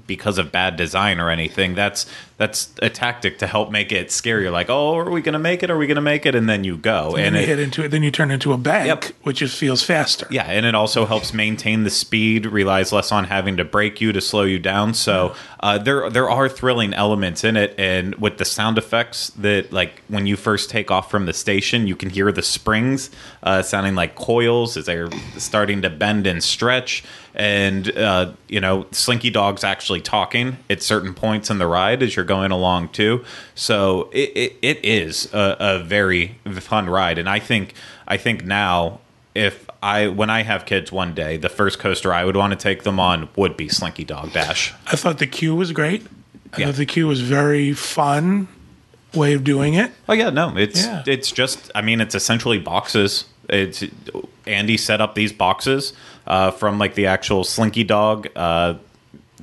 because 0.07 0.37
of 0.37 0.51
bad 0.51 0.75
design 0.75 1.19
or 1.19 1.29
anything. 1.29 1.75
That's 1.75 2.05
that's 2.37 2.73
a 2.81 2.89
tactic 2.89 3.37
to 3.39 3.47
help 3.47 3.71
make 3.71 3.91
it 3.91 4.11
scary. 4.11 4.41
You're 4.43 4.51
like, 4.51 4.69
oh, 4.69 4.97
are 4.97 5.09
we 5.09 5.21
going 5.21 5.33
to 5.33 5.39
make 5.39 5.61
it? 5.63 5.69
Are 5.69 5.77
we 5.77 5.85
going 5.87 5.95
to 5.95 6.01
make 6.01 6.25
it? 6.25 6.33
And 6.35 6.49
then 6.49 6.63
you 6.63 6.75
go. 6.77 7.15
And, 7.15 7.27
And, 7.27 7.35
you 7.35 7.41
it, 7.43 7.47
hit 7.47 7.59
into 7.59 7.83
it, 7.85 7.89
then 7.89 8.01
you 8.03 8.09
turn 8.11 8.31
into 8.31 8.51
a 8.53 8.57
bank, 8.57 8.87
Yep. 8.87 9.05
which 9.23 9.37
just 9.37 9.57
feels 9.57 9.83
faster. 9.83 10.27
yeah, 10.31 10.43
and 10.45 10.65
it 10.65 10.73
also 10.75 11.05
helps 11.05 11.33
maintain 11.33 11.83
the 11.83 11.89
speed, 11.91 12.45
relies 12.47 12.91
less 12.91 13.11
on 13.11 13.25
having 13.25 13.55
to 13.57 13.63
brake 13.63 14.01
you 14.01 14.11
to 14.11 14.19
slow 14.19 14.41
you 14.43 14.57
down. 14.59 14.93
So 14.95 15.35
uh, 15.59 15.77
there 15.77 16.09
there 16.09 16.29
are 16.29 16.49
thrilling 16.49 16.93
elements 16.93 17.43
in 17.43 17.55
it, 17.55 17.75
and 17.77 18.15
with 18.15 18.39
the 18.39 18.45
sound 18.45 18.77
effects 18.77 19.29
that 19.37 19.71
like 19.71 20.01
when 20.07 20.25
you 20.25 20.35
first 20.35 20.69
take 20.69 20.89
off 20.91 21.09
from 21.11 21.27
the 21.27 21.33
station, 21.33 21.85
you 21.87 21.95
can 21.95 22.09
hear 22.09 22.31
the 22.31 22.41
springs 22.43 23.09
uh, 23.43 23.61
sounding 23.61 23.95
like 23.95 24.15
coils 24.15 24.75
as 24.75 24.85
they're 24.87 25.09
starting 25.37 25.81
to 25.83 25.89
bend 25.89 26.25
and 26.27 26.43
stretch. 26.43 27.03
And 27.35 27.89
uh, 27.97 28.33
you 28.47 28.59
know, 28.59 28.85
Slinky 28.91 29.29
Dog's 29.31 29.63
actually 29.63 30.01
talking 30.01 30.57
at 30.69 30.83
certain 30.83 31.13
points 31.15 31.49
in 31.49 31.57
the 31.57 31.65
ride 31.67 32.03
as 32.03 32.15
you're 32.15 32.25
going 32.25 32.51
along 32.51 32.89
too. 32.89 33.25
So 33.55 34.09
it, 34.11 34.29
it, 34.35 34.55
it 34.61 34.85
is 34.85 35.33
a, 35.33 35.55
a 35.59 35.79
very 35.79 36.35
fun 36.59 36.89
ride, 36.89 37.17
and 37.17 37.27
I 37.27 37.39
think 37.39 37.73
I 38.07 38.17
think 38.17 38.45
now 38.45 38.99
if 39.33 39.67
I 39.81 40.07
when 40.09 40.29
I 40.29 40.43
have 40.43 40.65
kids 40.67 40.91
one 40.91 41.15
day, 41.15 41.37
the 41.37 41.49
first 41.49 41.79
coaster 41.79 42.13
I 42.13 42.23
would 42.23 42.35
want 42.37 42.51
to 42.51 42.57
take 42.57 42.83
them 42.83 42.99
on 42.99 43.29
would 43.35 43.57
be 43.57 43.67
Slinky 43.67 44.03
Dog 44.03 44.31
Dash. 44.31 44.71
I 44.85 44.95
thought 44.95 45.17
the 45.17 45.25
queue 45.27 45.55
was 45.55 45.71
great. 45.71 46.05
I 46.55 46.59
Yeah. 46.59 46.65
thought 46.67 46.75
the 46.75 46.85
queue 46.85 47.07
was 47.07 47.21
very 47.21 47.73
fun 47.73 48.47
way 49.15 49.33
of 49.33 49.43
doing 49.43 49.73
it. 49.73 49.91
Oh 50.07 50.13
yeah, 50.13 50.29
no, 50.29 50.55
it's 50.55 50.85
Yeah. 50.85 51.01
it's 51.07 51.31
just 51.31 51.71
I 51.73 51.81
mean 51.81 51.99
it's 51.99 52.13
essentially 52.13 52.59
boxes. 52.59 53.25
It's 53.49 53.83
Andy 54.45 54.77
set 54.77 55.01
up 55.01 55.15
these 55.15 55.33
boxes 55.33 55.93
uh, 56.27 56.51
from 56.51 56.79
like 56.79 56.95
the 56.95 57.07
actual 57.07 57.43
Slinky 57.43 57.83
Dog 57.83 58.27
uh, 58.35 58.75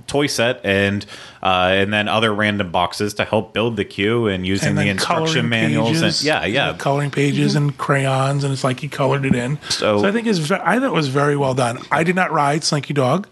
toy 0.06 0.26
set 0.26 0.60
and 0.64 1.04
uh, 1.42 1.70
and 1.72 1.92
then 1.92 2.08
other 2.08 2.34
random 2.34 2.70
boxes 2.70 3.14
to 3.14 3.24
help 3.24 3.52
build 3.52 3.76
the 3.76 3.84
queue 3.84 4.26
and 4.26 4.46
using 4.46 4.70
And 4.70 4.78
the 4.78 4.88
instruction 4.88 5.48
manuals 5.48 6.00
pages, 6.00 6.20
and 6.20 6.26
yeah 6.26 6.44
yeah 6.46 6.76
coloring 6.76 7.10
pages 7.10 7.54
and 7.54 7.76
crayons, 7.76 8.44
and 8.44 8.52
it's 8.52 8.64
like 8.64 8.80
he 8.80 8.88
colored 8.88 9.24
it 9.24 9.34
in. 9.34 9.58
So- 9.68 10.00
So, 10.00 10.06
I 10.06 10.12
think 10.12 10.26
it's 10.26 10.50
I 10.50 10.78
thought 10.78 10.82
it 10.84 10.92
was 10.92 11.08
very 11.08 11.36
well 11.36 11.54
done. 11.54 11.78
I 11.90 12.02
did 12.04 12.14
not 12.16 12.32
ride 12.32 12.64
Slinky 12.64 12.94
Dog. 12.94 13.28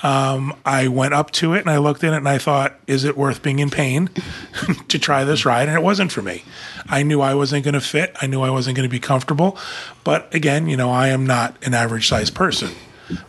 Um, 0.00 0.54
I 0.64 0.86
went 0.86 1.12
up 1.14 1.32
to 1.32 1.54
it 1.54 1.60
and 1.62 1.70
I 1.70 1.78
looked 1.78 2.04
in 2.04 2.12
it 2.14 2.18
and 2.18 2.28
I 2.28 2.38
thought, 2.38 2.78
is 2.86 3.02
it 3.02 3.16
worth 3.16 3.42
being 3.42 3.58
in 3.58 3.68
pain 3.68 4.08
to 4.88 4.96
try 4.96 5.24
this 5.24 5.44
ride? 5.44 5.66
And 5.68 5.76
it 5.76 5.82
wasn't 5.82 6.12
for 6.12 6.22
me. 6.22 6.44
I 6.88 7.02
knew 7.02 7.20
I 7.20 7.34
wasn't 7.34 7.64
going 7.64 7.74
to 7.74 7.80
fit. 7.80 8.14
I 8.22 8.28
knew 8.28 8.40
I 8.42 8.50
wasn't 8.50 8.76
going 8.76 8.88
to 8.88 8.92
be 8.92 9.00
comfortable. 9.00 9.58
But 10.04 10.32
again, 10.32 10.68
you 10.68 10.76
know, 10.76 10.90
I 10.90 11.08
am 11.08 11.26
not 11.26 11.56
an 11.66 11.74
average 11.74 12.06
sized 12.08 12.36
person. 12.36 12.70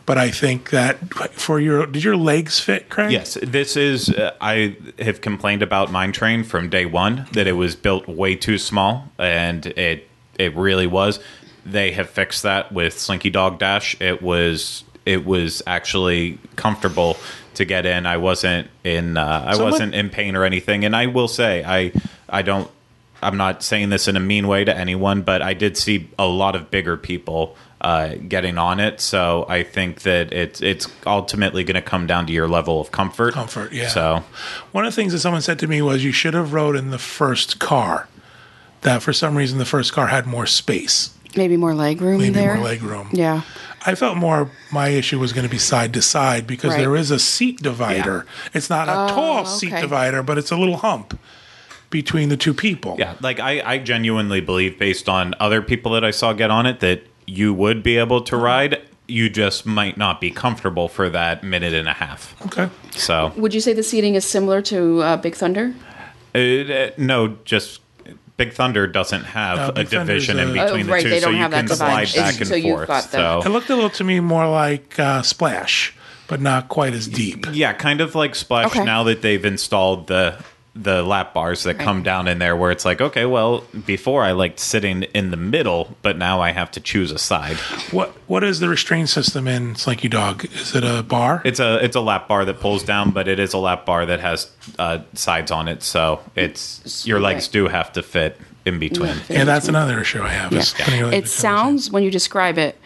But 0.06 0.18
I 0.18 0.30
think 0.32 0.72
that 0.72 1.14
for 1.34 1.60
your, 1.60 1.86
did 1.86 2.04
your 2.04 2.18
legs 2.18 2.60
fit, 2.60 2.90
Craig? 2.90 3.12
Yes, 3.12 3.38
this 3.42 3.78
is. 3.78 4.10
Uh, 4.10 4.34
I 4.42 4.76
have 5.00 5.22
complained 5.22 5.64
about 5.64 5.92
Mine 5.92 6.12
Train 6.12 6.44
from 6.44 6.70
day 6.70 6.86
one 6.86 7.28
that 7.34 7.48
it 7.48 7.54
was 7.54 7.76
built 7.76 8.08
way 8.08 8.36
too 8.36 8.58
small, 8.58 9.10
and 9.18 9.66
it 9.66 10.08
it 10.38 10.56
really 10.56 10.88
was. 10.88 11.20
They 11.66 11.92
have 11.92 12.10
fixed 12.10 12.44
that 12.44 12.72
with 12.72 12.98
Slinky 13.00 13.30
Dog 13.30 13.60
Dash. 13.60 13.96
It 14.02 14.22
was 14.22 14.84
it 15.06 15.26
was 15.26 15.62
actually 15.68 16.40
comfortable 16.56 17.18
to 17.56 17.66
get 17.66 17.86
in. 17.86 18.06
I 18.06 18.18
wasn't 18.18 18.68
in. 18.84 19.18
Uh, 19.18 19.44
I 19.48 19.54
So 19.54 19.64
let- 19.64 19.72
wasn't 19.72 19.96
in 19.96 20.10
pain 20.10 20.36
or 20.36 20.44
anything. 20.44 20.84
And 20.86 20.96
I 20.96 21.06
will 21.06 21.28
say, 21.28 21.64
I 21.66 21.92
I 22.28 22.42
don't. 22.42 22.70
I'm 23.22 23.36
not 23.38 23.64
saying 23.64 23.90
this 23.90 24.08
in 24.08 24.16
a 24.16 24.20
mean 24.22 24.48
way 24.48 24.64
to 24.64 24.76
anyone, 24.76 25.24
but 25.24 25.42
I 25.42 25.54
did 25.54 25.76
see 25.78 26.10
a 26.18 26.26
lot 26.26 26.56
of 26.56 26.72
bigger 26.72 26.96
people 26.96 27.56
uh, 27.82 28.16
getting 28.28 28.58
on 28.58 28.80
it. 28.80 29.00
So 29.00 29.46
I 29.48 29.64
think 29.64 30.02
that 30.02 30.34
it's 30.34 30.62
it's 30.62 30.88
ultimately 31.08 31.64
going 31.64 31.76
to 31.76 31.82
come 31.82 32.08
down 32.08 32.26
to 32.28 32.34
your 32.34 32.48
level 32.48 32.82
of 32.82 32.92
comfort. 32.92 33.34
Comfort, 33.34 33.72
yeah. 33.72 33.88
So 33.88 34.24
One 34.72 34.86
of 34.86 34.92
the 34.94 34.96
things 35.02 35.14
that 35.14 35.20
someone 35.20 35.42
said 35.42 35.60
to 35.60 35.68
me 35.68 35.82
was 35.82 36.04
you 36.04 36.12
should 36.12 36.34
have 36.34 36.54
rode 36.54 36.76
in 36.76 36.90
the 36.92 37.00
first 37.00 37.60
car. 37.60 38.08
That 38.82 39.02
for 39.02 39.12
some 39.14 39.36
reason 39.36 39.58
the 39.58 39.66
first 39.66 39.92
car 39.94 40.08
had 40.08 40.26
more 40.26 40.46
space, 40.46 41.14
Maybe 41.36 41.58
more 41.58 41.76
leg 41.76 42.02
room 42.02 42.20
maybe 42.20 42.34
there. 42.34 42.56
more 42.56 42.64
leg 42.66 42.82
room. 42.82 43.10
Yeah. 43.12 43.42
I 43.86 43.96
felt 43.96 44.18
more 44.18 44.50
my 44.72 44.90
issue 44.90 45.20
was 45.20 45.32
going 45.32 45.46
to 45.46 45.50
be 45.50 45.58
side 45.60 45.94
to 45.94 46.02
side 46.02 46.48
because 46.48 46.72
Right. 46.72 46.80
there 46.80 46.96
is 46.96 47.12
a 47.12 47.20
seat 47.20 47.62
divider. 47.62 48.26
It's 48.54 48.70
not 48.70 48.88
a 48.90 49.14
tall 49.14 49.46
seat 49.46 49.72
divider, 49.72 50.22
but 50.24 50.38
it's 50.38 50.52
a 50.52 50.58
little 50.58 50.78
hump 50.78 51.18
between 51.90 52.30
the 52.30 52.38
two 52.38 52.54
people. 52.54 52.96
yeah, 53.00 53.16
like 53.22 53.40
I, 53.40 53.62
I 53.66 53.78
genuinely 53.80 54.42
believe, 54.42 54.78
based 54.78 55.10
on 55.10 55.34
other 55.40 55.62
people 55.62 55.94
that 55.94 56.04
I 56.04 56.12
saw 56.12 56.34
get 56.34 56.52
on 56.52 56.66
it, 56.66 56.80
that 56.82 57.02
you 57.30 57.54
would 57.54 57.84
be 57.84 57.98
able 57.98 58.22
to 58.22 58.36
ride. 58.38 58.82
You 59.08 59.30
just 59.30 59.66
might 59.66 59.98
not 59.98 60.22
be 60.22 60.30
comfortable 60.32 60.88
for 60.88 61.10
that 61.10 61.44
minute 61.44 61.74
and 61.74 61.88
a 61.88 61.94
half. 61.94 62.36
Okay. 62.48 62.70
So 62.92 63.32
Would 63.38 63.54
you 63.54 63.62
say 63.62 63.74
the 63.74 63.84
seating 63.84 64.16
is 64.16 64.26
similar 64.26 64.62
to 64.64 65.02
uh, 65.02 65.18
Big 65.18 65.36
Thunder? 65.36 65.74
It, 66.34 66.70
uh, 66.70 66.94
no, 66.98 67.38
just 67.44 67.82
Big 68.38 68.54
Thunder 68.54 68.86
doesn't 68.88 69.24
have 69.24 69.58
No, 69.58 69.68
a 69.70 69.72
Big 69.74 69.88
Thunder's 69.88 70.28
division 70.28 70.40
in 70.40 70.50
a- 70.58 70.64
between 70.64 70.82
Oh, 70.82 70.86
the 70.88 70.92
right, 70.94 71.04
two, 71.04 71.10
they 71.10 71.20
so 71.20 71.26
don't 71.26 71.36
you 71.36 71.42
have 71.42 71.52
that 71.52 71.68
can 71.68 71.76
slide 71.76 72.00
division. 72.06 72.24
back 72.24 72.38
and 72.38 72.48
So 72.48 72.56
you've 72.56 72.76
forth. 72.78 72.88
got 72.88 73.04
the- 73.12 73.42
so 73.42 73.42
It 73.46 73.50
looked 73.50 73.70
a 73.70 73.76
little 73.76 73.90
to 73.92 74.04
me 74.04 74.20
more 74.20 74.48
like 74.48 75.00
uh, 75.00 75.22
Splash, 75.24 75.94
but 76.28 76.40
not 76.40 76.70
quite 76.70 76.94
as 76.94 77.08
deep. 77.08 77.48
yeah, 77.52 77.74
kind 77.74 78.02
of 78.02 78.14
like 78.16 78.36
Splash. 78.36 78.68
Okay. 78.68 78.84
Now 78.84 79.04
that 79.04 79.22
they've 79.24 79.44
installed 79.44 80.06
the 80.08 80.38
the 80.82 81.04
lap 81.04 81.34
bars 81.34 81.64
that 81.64 81.78
come 81.78 82.04
down 82.04 82.28
in 82.28 82.40
there, 82.40 82.56
where 82.56 82.72
it's 82.72 82.86
like, 82.86 83.02
okay, 83.02 83.26
well, 83.26 83.66
before 83.86 84.24
I 84.24 84.32
liked 84.32 84.60
sitting 84.60 85.04
in 85.14 85.30
the 85.32 85.38
middle, 85.38 85.98
but 86.02 86.18
now 86.18 86.40
I 86.40 86.52
have 86.52 86.72
to 86.72 86.80
choose 86.80 87.12
a 87.12 87.18
side. 87.18 87.58
What 87.92 88.10
What 88.28 88.44
is 88.44 88.60
the 88.60 88.70
restraint 88.70 89.10
system 89.10 89.48
in 89.48 89.76
Slinky 89.76 90.08
Dog? 90.08 90.46
Is 90.46 90.74
it 90.76 90.84
a 90.84 91.04
bar? 91.04 91.42
It's 91.44 91.60
a 91.60 91.84
it's 91.84 91.96
a 91.96 92.02
lap 92.02 92.28
bar 92.28 92.46
that 92.46 92.60
pulls 92.60 92.84
down, 92.84 93.12
but 93.12 93.28
it 93.28 93.40
is 93.40 93.54
a 93.54 93.58
lap 93.58 93.86
bar 93.86 94.06
that 94.06 94.20
has 94.22 94.50
uh, 94.78 95.00
sides 95.14 95.52
on 95.52 95.68
it, 95.68 95.84
so 95.84 96.22
it's 96.36 97.06
your 97.06 97.20
legs 97.20 97.46
Right. 97.48 97.52
do 97.54 97.68
have 97.68 97.92
to 97.94 98.02
fit 98.04 98.40
in 98.66 98.80
between. 98.80 99.16
yeah, 99.30 99.44
that's 99.44 99.68
another 99.68 100.00
issue 100.00 100.22
I 100.22 100.30
have. 100.30 100.54
is 100.54 100.74
putting 100.74 101.00
your 101.00 101.08
legs 101.10 101.28
It 101.28 101.32
sounds, 101.32 101.92
when 101.92 102.04
you 102.04 102.12
describe 102.12 102.58
it, 102.58 102.78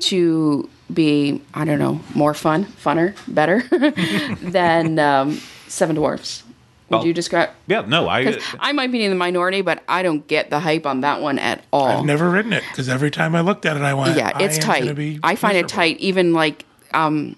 to 0.00 0.68
be, 0.92 1.40
I 1.54 1.64
don't 1.64 1.78
know, 1.78 2.00
more 2.14 2.34
fun, 2.34 2.64
funner, 2.64 3.14
better 3.28 3.62
than 4.50 4.98
um, 4.98 5.40
Seven 5.68 5.94
Dwarfs. 5.96 6.42
Would 6.90 6.96
Well, 6.98 7.06
you 7.06 7.12
describe? 7.14 7.50
Yeah, 7.68 7.82
no, 7.86 8.08
I 8.08 8.24
'cause 8.24 8.42
I 8.58 8.72
might 8.72 8.90
be 8.90 9.04
in 9.04 9.10
the 9.10 9.16
minority, 9.16 9.62
but 9.62 9.82
I 9.88 10.02
don't 10.02 10.26
get 10.26 10.50
the 10.50 10.58
hype 10.58 10.86
on 10.86 11.02
that 11.02 11.22
one 11.22 11.38
at 11.38 11.62
all. 11.72 11.86
I've 11.86 12.04
never 12.04 12.28
ridden 12.28 12.52
it 12.52 12.64
because 12.68 12.88
every 12.88 13.12
time 13.12 13.36
I 13.36 13.42
looked 13.42 13.64
at 13.64 13.76
it, 13.76 13.82
I 13.82 13.94
went, 13.94 14.16
yeah, 14.16 14.32
I 14.34 14.42
it's 14.42 14.56
am 14.56 14.62
tight. 14.62 14.96
be 14.96 15.20
I 15.22 15.36
find 15.36 15.56
it 15.56 15.68
tight, 15.68 15.98
even 15.98 16.32
like 16.32 16.64
um, 16.92 17.36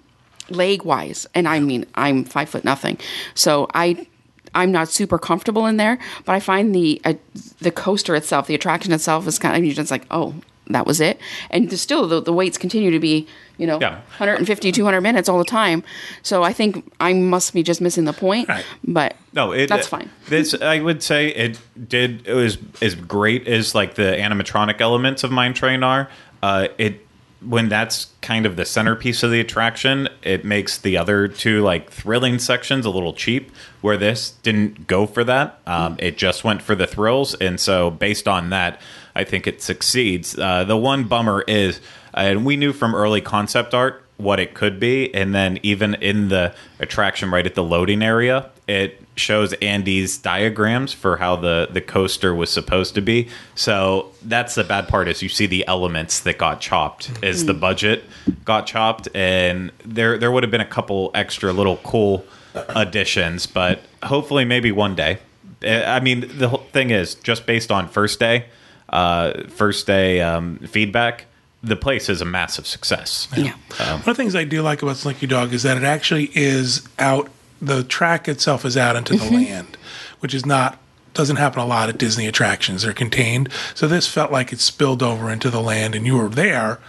leg 0.49 0.83
wise. 0.83 1.27
And 1.35 1.47
I 1.47 1.59
mean, 1.59 1.85
I'm 1.93 2.23
five 2.25 2.49
foot 2.49 2.63
nothing, 2.65 2.97
so 3.35 3.67
I. 3.73 4.07
I'm 4.55 4.71
not 4.71 4.87
super 4.87 5.17
comfortable 5.17 5.65
in 5.65 5.77
there, 5.77 5.97
but 6.25 6.33
I 6.33 6.39
find 6.39 6.75
the 6.75 7.01
uh, 7.05 7.13
the 7.59 7.71
coaster 7.71 8.13
itself, 8.15 8.45
the 8.45 8.53
attraction 8.53 8.93
itself, 8.93 9.25
is 9.25 9.39
kind 9.39 9.57
of 9.57 9.63
you're 9.65 9.73
just 9.73 9.89
like, 9.89 10.05
oh, 10.11 10.35
that 10.67 10.85
was 10.85 11.01
it. 11.01 11.19
And 11.49 11.71
still 11.77 12.07
the, 12.07 12.21
the 12.21 12.33
waits 12.33 12.57
continue 12.57 12.91
to 12.91 12.99
be, 12.99 13.27
you 13.57 13.67
know, 13.67 13.79
Yeah. 13.79 13.95
150, 14.17 14.71
200 14.71 15.01
minutes 15.01 15.27
all 15.27 15.37
the 15.37 15.45
time. 15.45 15.83
So 16.21 16.43
I 16.43 16.53
think 16.53 16.91
I 16.99 17.13
must 17.13 17.53
be 17.53 17.63
just 17.63 17.81
missing 17.81 18.05
the 18.05 18.13
point. 18.13 18.47
Right. 18.47 18.65
But 18.83 19.15
No, 19.33 19.51
it, 19.51 19.67
that's 19.67 19.87
fine. 19.87 20.09
This 20.29 20.53
I 20.53 20.79
would 20.79 21.03
say 21.03 21.27
it 21.29 21.59
did 21.87 22.27
it 22.27 22.33
was 22.33 22.57
as 22.81 22.95
great 22.95 23.47
as 23.47 23.75
like 23.75 23.95
the 23.95 24.03
animatronic 24.03 24.79
elements 24.81 25.23
of 25.23 25.31
Mine 25.31 25.53
Train 25.53 25.83
are. 25.83 26.09
Uh, 26.41 26.67
it 26.77 27.05
when 27.45 27.67
that's 27.67 28.07
kind 28.21 28.45
of 28.45 28.55
the 28.55 28.63
centerpiece 28.63 29.21
of 29.21 29.29
the 29.29 29.41
attraction, 29.41 30.07
it 30.21 30.45
makes 30.45 30.77
the 30.77 30.95
other 30.95 31.27
two 31.27 31.61
like 31.61 31.91
thrilling 31.91 32.39
sections 32.39 32.85
a 32.85 32.89
little 32.89 33.13
cheap. 33.13 33.51
Where 33.81 33.97
this 33.97 34.31
didn't 34.43 34.87
go 34.87 35.05
for 35.05 35.25
that, 35.25 35.59
um, 35.67 35.97
it 35.99 36.17
just 36.17 36.45
went 36.45 36.61
for 36.61 36.73
the 36.73 36.87
thrills, 36.87 37.35
and 37.35 37.59
so 37.59 37.91
based 37.91 38.29
on 38.29 38.49
that, 38.51 38.79
I 39.15 39.23
think 39.23 39.47
it 39.47 39.61
succeeds. 39.61 40.37
Uh, 40.37 40.63
the 40.63 40.77
one 40.77 41.05
bummer 41.05 41.43
is, 41.47 41.79
and 42.13 42.45
we 42.45 42.57
knew 42.57 42.73
from 42.73 42.95
early 42.95 43.21
concept 43.21 43.73
art 43.73 44.03
what 44.17 44.39
it 44.39 44.53
could 44.53 44.79
be, 44.79 45.13
and 45.13 45.33
then 45.33 45.59
even 45.63 45.95
in 45.95 46.29
the 46.29 46.53
attraction 46.79 47.31
right 47.31 47.45
at 47.45 47.55
the 47.55 47.63
loading 47.63 48.01
area, 48.01 48.49
it 48.67 49.01
shows 49.15 49.53
Andy's 49.53 50.17
diagrams 50.17 50.93
for 50.93 51.17
how 51.17 51.35
the 51.35 51.67
the 51.71 51.81
coaster 51.81 52.33
was 52.33 52.49
supposed 52.49 52.95
to 52.95 53.01
be. 53.01 53.29
So 53.55 54.11
that's 54.23 54.55
the 54.55 54.63
bad 54.63 54.87
part 54.87 55.07
is 55.07 55.21
you 55.21 55.29
see 55.29 55.45
the 55.45 55.67
elements 55.67 56.21
that 56.21 56.37
got 56.37 56.61
chopped 56.61 57.11
as 57.23 57.45
the 57.45 57.53
budget 57.53 58.03
got 58.45 58.65
chopped, 58.65 59.07
and 59.13 59.71
there 59.85 60.17
there 60.17 60.31
would 60.31 60.43
have 60.43 60.51
been 60.51 60.61
a 60.61 60.65
couple 60.65 61.11
extra 61.13 61.51
little 61.51 61.77
cool 61.77 62.25
additions, 62.53 63.45
but 63.45 63.81
hopefully 64.03 64.45
maybe 64.45 64.71
one 64.71 64.95
day. 64.95 65.19
Uh, 65.63 65.83
I 65.85 65.99
mean, 65.99 66.37
the 66.37 66.49
whole 66.49 66.65
thing 66.71 66.89
is 66.89 67.15
just 67.15 67.45
based 67.45 67.71
on 67.71 67.87
first 67.87 68.19
day. 68.19 68.45
Uh, 68.93 69.43
first 69.49 69.85
day 69.87 70.21
um, 70.21 70.57
feedback, 70.59 71.25
the 71.61 71.75
place 71.75 72.09
is 72.09 72.21
a 72.21 72.25
massive 72.25 72.67
success. 72.67 73.27
Yeah. 73.35 73.53
One 73.79 73.99
of 73.99 74.05
the 74.05 74.15
things 74.15 74.35
I 74.35 74.43
do 74.43 74.61
like 74.61 74.81
about 74.83 74.97
Slinky 74.97 75.27
Dog 75.27 75.53
is 75.53 75.63
that 75.63 75.77
it 75.77 75.83
actually 75.83 76.29
is 76.33 76.87
out. 76.99 77.29
The 77.61 77.83
track 77.83 78.27
itself 78.27 78.65
is 78.65 78.75
out 78.77 78.95
into 78.97 79.15
the 79.17 79.29
land, 79.31 79.77
which 80.19 80.33
is 80.33 80.45
not 80.45 80.77
doesn't 81.13 81.35
happen 81.37 81.59
a 81.61 81.65
lot 81.65 81.89
at 81.89 81.97
Disney 81.97 82.27
attractions. 82.27 82.81
They're 82.81 82.91
contained, 82.93 83.47
so 83.75 83.87
this 83.87 84.07
felt 84.07 84.31
like 84.31 84.51
it 84.51 84.59
spilled 84.59 85.01
over 85.03 85.31
into 85.31 85.49
the 85.49 85.61
land, 85.61 85.95
and 85.95 86.05
you 86.05 86.17
were 86.17 86.27
there 86.29 86.79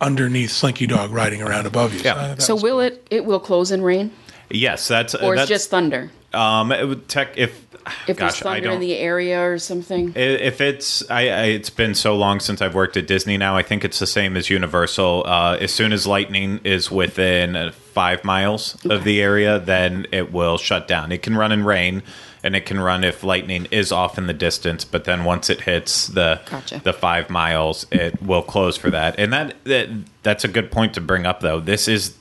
underneath 0.00 0.50
Slinky 0.52 0.86
Dog 0.86 1.10
riding 1.10 1.42
around 1.42 1.66
above 1.66 1.92
you. 1.94 2.00
Yeah. 2.00 2.14
I- 2.14 2.28
that 2.34 2.42
So 2.42 2.54
was- 2.54 2.62
will 2.62 2.80
it? 2.80 3.06
It 3.10 3.24
will 3.24 3.40
close 3.40 3.70
in 3.72 3.82
rain, 3.82 4.12
Yes, 4.50 4.88
that's 4.88 5.14
or 5.14 5.36
that's 5.36 5.50
it's 5.50 5.60
just 5.62 5.70
thunder? 5.70 6.10
um 6.32 6.70
it 6.70 6.86
would 6.86 7.08
tech 7.08 7.36
if 7.36 7.66
If 8.06 8.16
gosh 8.18 8.40
there's 8.40 8.42
thunder 8.42 8.70
in 8.70 8.80
the 8.80 8.96
area 8.96 9.40
or 9.40 9.58
something. 9.58 10.12
If 10.14 10.60
it's, 10.60 11.08
I, 11.10 11.20
I, 11.28 11.42
it's 11.46 11.70
been 11.70 11.94
so 11.94 12.14
long 12.14 12.38
since 12.38 12.60
I've 12.60 12.74
worked 12.74 12.96
at 12.96 13.06
Disney 13.06 13.36
now. 13.36 13.56
I 13.56 13.62
think 13.62 13.84
it's 13.84 13.98
the 13.98 14.06
same 14.06 14.36
as 14.36 14.50
Universal. 14.50 15.24
Uh, 15.26 15.56
as 15.58 15.72
soon 15.72 15.92
as 15.92 16.06
lightning 16.06 16.60
is 16.62 16.90
within 16.90 17.72
five 17.72 18.22
miles 18.22 18.76
of 18.84 19.04
the 19.04 19.22
area, 19.22 19.58
then 19.58 20.06
it 20.12 20.30
will 20.30 20.58
shut 20.58 20.86
down. 20.86 21.10
It 21.10 21.22
can 21.22 21.36
run 21.36 21.52
in 21.52 21.64
rain, 21.64 22.02
and 22.44 22.54
it 22.54 22.66
can 22.66 22.78
run 22.78 23.02
if 23.02 23.24
lightning 23.24 23.66
is 23.70 23.90
off 23.90 24.18
in 24.18 24.26
the 24.26 24.34
distance. 24.34 24.84
But 24.84 25.04
then 25.04 25.24
once 25.24 25.48
it 25.48 25.62
hits 25.62 26.06
the 26.06 26.40
Gotcha. 26.50 26.82
the 26.84 26.92
five 26.92 27.30
miles, 27.30 27.86
it 27.90 28.22
will 28.22 28.42
close 28.42 28.76
for 28.76 28.90
that. 28.90 29.18
And 29.18 29.32
that, 29.32 29.56
that 29.64 29.88
that's 30.22 30.44
a 30.44 30.48
good 30.48 30.70
point 30.70 30.94
to 30.94 31.00
bring 31.00 31.24
up, 31.24 31.40
though. 31.40 31.60
This 31.60 31.88
is 31.88 32.14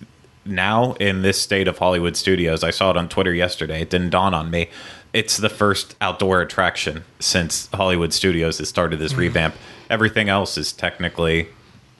now 0.50 0.94
in 0.94 1.22
this 1.22 1.42
state 1.42 1.68
of 1.68 1.78
Hollywood 1.78 2.16
studios. 2.18 2.64
I 2.64 2.72
saw 2.72 2.92
it 2.92 2.98
on 2.98 3.08
Twitter 3.10 3.34
yesterday. 3.34 3.82
It 3.82 3.90
didn't 3.90 4.10
dawn 4.10 4.34
on 4.34 4.50
me. 4.52 4.70
It's 5.14 5.38
the 5.38 5.50
first 5.50 5.96
outdoor 6.02 6.42
attraction 6.42 7.04
since 7.20 7.68
Hollywood 7.74 8.14
Studios 8.14 8.60
has 8.60 8.70
started 8.70 8.98
this 9.00 9.16
revamp. 9.16 9.56
Everything 9.90 10.30
else 10.30 10.56
is 10.58 10.72
technically 10.72 11.48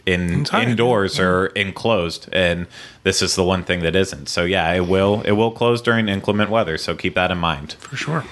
in 0.06 0.30
Inside. 0.34 0.70
indoors 0.70 1.20
or 1.20 1.48
enclosed, 1.48 2.30
and 2.32 2.68
this 3.04 3.22
is 3.22 3.36
the 3.36 3.44
one 3.44 3.64
thing 3.64 3.82
that 3.82 3.96
isn't. 3.96 4.28
So 4.30 4.44
yeah, 4.44 4.72
it 4.74 4.88
will 4.88 5.22
it 5.24 5.32
will 5.32 5.52
close 5.52 5.82
during 5.82 6.08
inclement 6.08 6.50
weather. 6.52 6.78
So 6.78 6.96
keep 6.96 7.16
that 7.16 7.32
in 7.32 7.38
mind. 7.40 7.74
for 7.80 7.96
sure. 7.96 8.26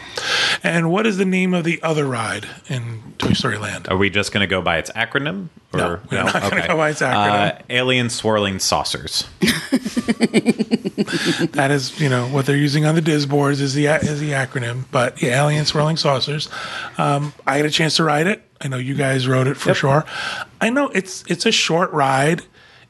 And 0.64 0.92
what 0.92 1.06
is 1.08 1.18
the 1.18 1.26
name 1.26 1.54
of 1.54 1.64
the 1.64 1.82
other 1.84 2.06
ride 2.06 2.48
in 2.68 3.14
Toy 3.18 3.34
Story 3.34 3.58
Land? 3.58 3.88
Are 3.90 3.98
we 3.98 4.10
just 4.12 4.32
going 4.32 4.42
to 4.42 4.48
go 4.48 4.62
by 4.62 4.78
its 4.78 4.90
acronym? 4.92 5.50
Or, 5.74 5.78
No, 5.80 6.00
we're 6.12 6.24
not 6.24 6.34
gonna 6.34 6.68
go 6.68 6.78
by 6.78 6.90
its 6.92 7.02
acronym. 7.02 7.60
Uh, 7.60 7.62
alien 7.70 8.10
swirling 8.10 8.60
saucers. 8.60 9.26
That 11.54 11.72
is, 11.72 12.00
you 12.00 12.10
know, 12.10 12.28
what 12.28 12.46
they're 12.46 12.56
using 12.58 12.86
on 12.86 12.96
the 12.96 13.02
DIS 13.02 13.26
boards 13.26 13.62
is 13.62 13.74
the 13.74 13.86
is 13.88 14.20
the 14.20 14.32
acronym. 14.32 14.86
But 14.92 15.22
yeah, 15.22 15.42
Alien 15.44 15.66
Swirling 15.66 15.98
Saucers. 15.98 16.50
Um, 16.98 17.34
I 17.46 17.58
had 17.58 17.66
a 17.66 17.70
chance 17.70 17.96
to 17.98 18.04
ride 18.04 18.28
it. 18.28 18.44
I 18.62 18.68
know 18.68 18.78
you 18.78 18.96
guys 18.96 19.28
rode 19.28 19.48
it 19.48 19.56
for 19.56 19.74
sure. 19.74 20.06
I 20.62 20.70
know 20.70 20.90
it's 20.90 21.24
it's 21.28 21.46
a 21.46 21.52
short 21.52 21.92
ride. 21.92 22.44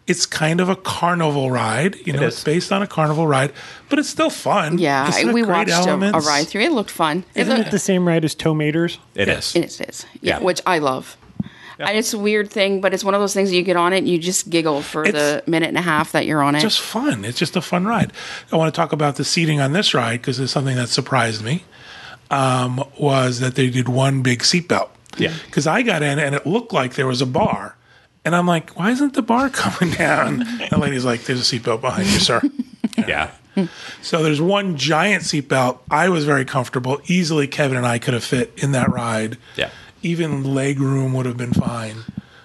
It's 0.08 0.26
kind 0.26 0.62
of 0.62 0.70
a 0.70 0.76
carnival 0.76 1.52
ride. 1.52 1.96
You 2.06 2.14
know, 2.14 2.22
is. 2.24 2.36
it's 2.36 2.44
based 2.44 2.72
on 2.72 2.82
a 2.82 2.88
carnival 2.88 3.28
ride, 3.28 3.52
but 3.90 4.00
it's 4.00 4.10
still 4.10 4.30
fun. 4.30 4.78
Yeah, 4.78 5.08
It's 5.08 5.18
I- 5.18 5.26
we 5.34 5.42
great 5.44 5.70
watched 5.70 5.86
a, 5.88 5.94
a 5.94 6.20
ride 6.22 6.48
through. 6.48 6.62
It 6.62 6.72
looked 6.72 6.92
fun. 6.92 7.26
Isn't 7.36 7.56
looked, 7.56 7.68
it 7.70 7.72
the 7.72 7.80
same 7.80 8.08
ride 8.08 8.24
as 8.24 8.34
Tow 8.34 8.54
Maters? 8.54 8.98
It 9.16 9.28
Yes. 9.28 9.56
is. 9.56 9.80
It 9.82 9.90
is. 9.90 10.06
Yeah, 10.22 10.38
Yeah. 10.40 10.44
which 10.46 10.62
I 10.66 10.80
love. 10.80 11.18
And 11.80 11.98
it's 11.98 12.14
a 12.14 12.18
weird 12.18 12.50
thing, 12.50 12.82
but 12.82 12.94
it's 12.94 13.04
one 13.04 13.14
of 13.14 13.22
those 13.22 13.34
things 13.34 13.52
you 13.52 13.62
get 13.64 13.76
on 13.78 13.94
it 13.94 14.00
and 14.00 14.08
you 14.08 14.18
just 14.18 14.50
giggle 14.50 14.82
for 14.82 15.10
the 15.12 15.44
minute 15.46 15.70
and 15.70 15.78
a 15.78 15.82
half 15.82 16.12
that 16.14 16.26
you're 16.26 16.42
on 16.42 16.56
it. 16.56 16.64
It's 16.64 16.76
just 16.76 16.82
fun. 16.82 17.24
It's 17.26 17.38
just 17.38 17.56
a 17.56 17.62
fun 17.62 17.86
ride. 17.86 18.12
I 18.52 18.56
want 18.58 18.74
to 18.74 18.76
talk 18.76 18.94
about 18.94 19.16
the 19.18 19.24
seating 19.24 19.60
on 19.60 19.74
this 19.74 19.94
ride 19.94 20.22
because 20.22 20.40
it's 20.40 20.52
something 20.52 20.76
that 20.76 20.90
surprised 20.90 21.44
me. 21.44 21.64
Um, 22.32 22.84
was 23.00 23.40
that 23.40 23.56
they 23.56 23.70
did 23.70 23.88
one 23.88 24.22
big 24.22 24.40
seatbelt? 24.40 24.90
Yeah. 25.18 25.34
Because 25.46 25.68
I 25.68 25.82
got 25.82 26.02
in 26.02 26.20
and 26.20 26.36
it 26.36 26.46
looked 26.46 26.74
like 26.74 26.96
there 26.96 27.08
was 27.08 27.22
a 27.22 27.26
bar, 27.26 27.76
and 28.26 28.36
I'm 28.36 28.46
like, 28.48 28.72
why 28.78 28.92
isn't 28.92 29.14
the 29.14 29.22
bar 29.22 29.50
coming 29.52 29.94
down? 29.96 30.42
And 30.42 30.70
the 30.70 30.78
lady's 30.78 31.06
like, 31.06 31.24
there's 31.24 31.40
a 31.52 31.60
seatbelt 31.60 31.82
behind 31.82 32.08
you, 32.08 32.20
sir. 32.20 32.42
Yeah. 33.08 33.30
So 34.02 34.24
there's 34.24 34.42
one 34.42 34.76
giant 34.76 35.24
seatbelt. 35.24 35.80
I 35.90 36.10
was 36.10 36.26
very 36.26 36.46
comfortable. 36.46 37.00
Easily, 37.06 37.48
Kevin 37.48 37.78
and 37.78 37.86
I 37.86 38.00
could 38.00 38.16
have 38.16 38.24
fit 38.24 38.52
in 38.58 38.72
that 38.72 38.90
ride. 38.92 39.38
Yeah. 39.56 39.70
Even 40.08 40.44
leg 40.56 40.80
room 40.80 41.14
would 41.14 41.26
have 41.26 41.38
been 41.38 41.54
fine. 41.54 41.98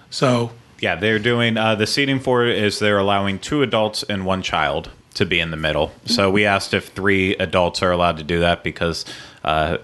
So 0.09 0.51
Yeah, 0.81 0.95
they're 0.95 1.19
doing 1.19 1.57
uh, 1.57 1.75
the 1.75 1.87
seating 1.87 2.19
for 2.19 2.45
it 2.45 2.57
is 2.61 2.79
they're 2.79 2.97
allowing 2.97 3.39
two 3.39 3.61
adults 3.63 4.03
and 4.03 4.25
one 4.25 4.41
child 4.41 4.89
to 5.13 5.25
be 5.25 5.39
in 5.39 5.49
the 5.51 5.57
middle. 5.57 5.93
So 6.05 6.29
we 6.29 6.45
asked 6.45 6.73
if 6.73 6.87
three 6.89 7.35
adults 7.37 7.81
are 7.81 7.91
allowed 7.91 8.17
to 8.17 8.23
do 8.23 8.39
that 8.39 8.63
because 8.63 9.05
uh, 9.43 9.77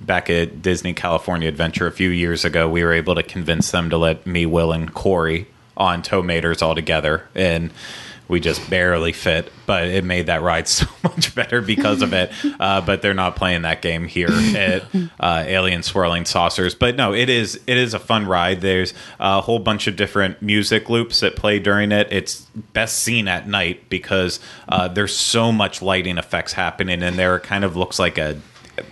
back 0.00 0.28
at 0.28 0.60
Disney 0.60 0.92
California 0.92 1.48
Adventure 1.48 1.86
a 1.86 1.92
few 1.92 2.10
years 2.10 2.44
ago, 2.44 2.68
we 2.68 2.84
were 2.84 2.92
able 2.92 3.14
to 3.14 3.22
convince 3.22 3.70
them 3.70 3.88
to 3.90 3.96
let 3.96 4.26
me, 4.26 4.44
Will, 4.44 4.72
and 4.72 4.92
Corey 4.92 5.46
on 5.76 6.02
tow 6.02 6.22
maters 6.22 6.60
all 6.60 6.74
together, 6.74 7.26
and 7.34 7.70
we 8.28 8.40
just 8.40 8.68
barely 8.70 9.12
fit. 9.12 9.52
But 9.66 9.88
it 9.88 10.04
made 10.04 10.26
that 10.26 10.42
ride 10.42 10.68
so 10.68 10.86
much 11.02 11.34
better 11.34 11.60
because 11.60 12.02
of 12.02 12.12
it. 12.12 12.30
Uh, 12.60 12.80
but 12.80 13.02
they're 13.02 13.14
not 13.14 13.36
playing 13.36 13.62
that 13.62 13.82
game 13.82 14.06
here 14.06 14.30
at 14.30 14.84
uh, 15.18 15.44
Alien 15.46 15.82
Swirling 15.82 16.24
Saucers. 16.24 16.74
But 16.74 16.96
no, 16.96 17.12
it 17.12 17.28
is 17.28 17.60
it 17.66 17.76
is 17.76 17.94
a 17.94 17.98
fun 17.98 18.26
ride. 18.26 18.60
There's 18.60 18.94
a 19.18 19.40
whole 19.40 19.58
bunch 19.58 19.86
of 19.86 19.96
different 19.96 20.40
music 20.40 20.88
loops 20.88 21.20
that 21.20 21.36
play 21.36 21.58
during 21.58 21.90
it. 21.90 22.08
It's 22.10 22.42
best 22.72 23.00
seen 23.00 23.28
at 23.28 23.48
night 23.48 23.88
because 23.90 24.40
uh, 24.68 24.88
there's 24.88 25.14
so 25.14 25.52
much 25.52 25.82
lighting 25.82 26.16
effects 26.16 26.52
happening, 26.52 27.02
and 27.02 27.18
there 27.18 27.36
it 27.36 27.42
kind 27.42 27.64
of 27.64 27.76
looks 27.76 27.98
like 27.98 28.18
a 28.18 28.40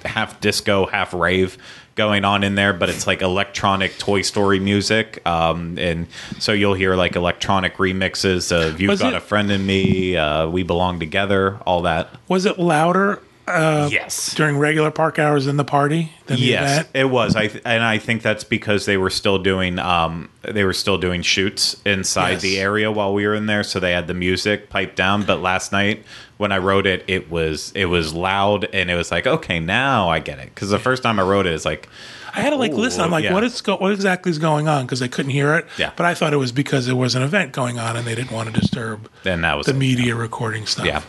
half 0.05 0.41
disco, 0.41 0.87
half 0.87 1.15
rave 1.15 1.57
going 1.95 2.25
on 2.25 2.43
in 2.45 2.55
there, 2.55 2.73
but 2.73 2.89
it's 2.89 3.07
like 3.07 3.23
electronic 3.23 3.99
Toy 3.99 4.23
Story 4.23 4.59
music. 4.61 5.21
Um, 5.27 5.79
and 5.79 6.07
so 6.39 6.53
you'll 6.53 6.75
hear 6.75 6.95
like 6.97 7.17
electronic 7.17 7.77
remixes 7.77 8.51
of 8.51 8.81
You've 8.81 8.89
Was 8.91 9.01
Got 9.01 9.13
it- 9.13 9.17
a 9.17 9.21
Friend 9.21 9.51
in 9.51 9.67
Me, 9.67 10.17
uh, 10.17 10.49
We 10.49 10.63
Belong 10.63 10.99
Together, 10.99 11.59
all 11.67 11.83
that. 11.83 12.09
was 12.29 12.47
it 12.47 12.59
louder 12.59 13.21
yes. 13.91 14.35
during 14.35 14.59
regular 14.59 14.91
park 14.91 15.19
hours 15.19 15.47
in 15.47 15.57
the 15.57 15.65
party 15.65 16.13
than 16.27 16.37
the 16.39 16.43
Yes, 16.43 16.87
it 16.95 17.05
was. 17.11 17.37
I 17.37 17.49
th- 17.49 17.63
and 17.65 17.83
I 17.83 17.99
think 17.99 18.23
that's 18.23 18.45
because 18.45 18.87
they 18.87 18.97
were 18.97 19.11
still 19.11 19.39
doing 19.39 19.79
um 19.79 20.29
they 20.43 20.65
were 20.65 20.73
still 20.73 20.99
doing 20.99 21.23
shoots 21.23 21.81
inside 21.85 22.33
Yes. 22.33 22.43
the 22.43 22.59
area 22.61 22.91
while 22.91 23.13
we 23.15 23.27
were 23.27 23.35
in 23.35 23.47
there, 23.47 23.63
so 23.65 23.81
they 23.81 23.93
had 23.93 24.07
the 24.07 24.15
music 24.15 24.71
piped 24.71 24.97
down. 24.97 25.25
But 25.25 25.41
last 25.41 25.73
night 25.73 26.05
when 26.39 26.53
I 26.53 26.59
wrote 26.59 26.87
it, 26.87 27.05
it 27.07 27.31
was 27.31 27.73
it 27.75 27.87
was 27.87 28.13
loud 28.15 28.65
and 28.73 28.91
it 28.91 28.95
was 28.97 29.11
like 29.11 29.27
okay 29.27 29.61
now 29.61 30.09
I 30.09 30.19
get 30.19 30.39
it 30.39 30.55
because 30.55 30.71
the 30.71 30.79
first 30.79 31.03
time 31.03 31.19
I 31.21 31.23
wrote 31.23 31.47
it, 31.47 31.53
it's 31.55 31.65
like 31.65 31.89
I 32.35 32.41
had 32.41 32.51
to 32.51 32.57
like 32.57 32.73
Ooh, 32.73 32.77
listen. 32.77 33.03
I'm 33.03 33.11
like, 33.11 33.25
yeah. 33.25 33.35
what 33.35 33.45
is 33.45 33.61
go- 33.61 33.77
what 33.77 33.93
exactly 33.93 34.31
is 34.31 34.39
going 34.39 34.67
on? 34.67 34.87
Because 34.87 35.03
I 35.03 35.09
couldn't 35.09 35.33
hear 35.33 35.55
it. 35.55 35.67
Yeah. 35.77 35.93
But 35.95 36.07
I 36.07 36.15
thought 36.15 36.33
it 36.33 36.39
was 36.39 36.51
because 36.51 36.87
there 36.87 36.97
was 36.97 37.15
an 37.15 37.23
event 37.23 37.53
going 37.53 37.79
on 37.79 37.95
and 37.95 38.07
they 38.07 38.15
didn't 38.15 38.31
want 38.33 38.53
to 38.53 38.59
disturb 38.59 39.11
then 39.23 39.43
that 39.43 39.57
was 39.59 39.67
the 39.67 39.73
it. 39.73 39.77
media 39.77 40.15
recording 40.17 40.65
stuff. 40.65 40.87
Yeah, 40.87 41.03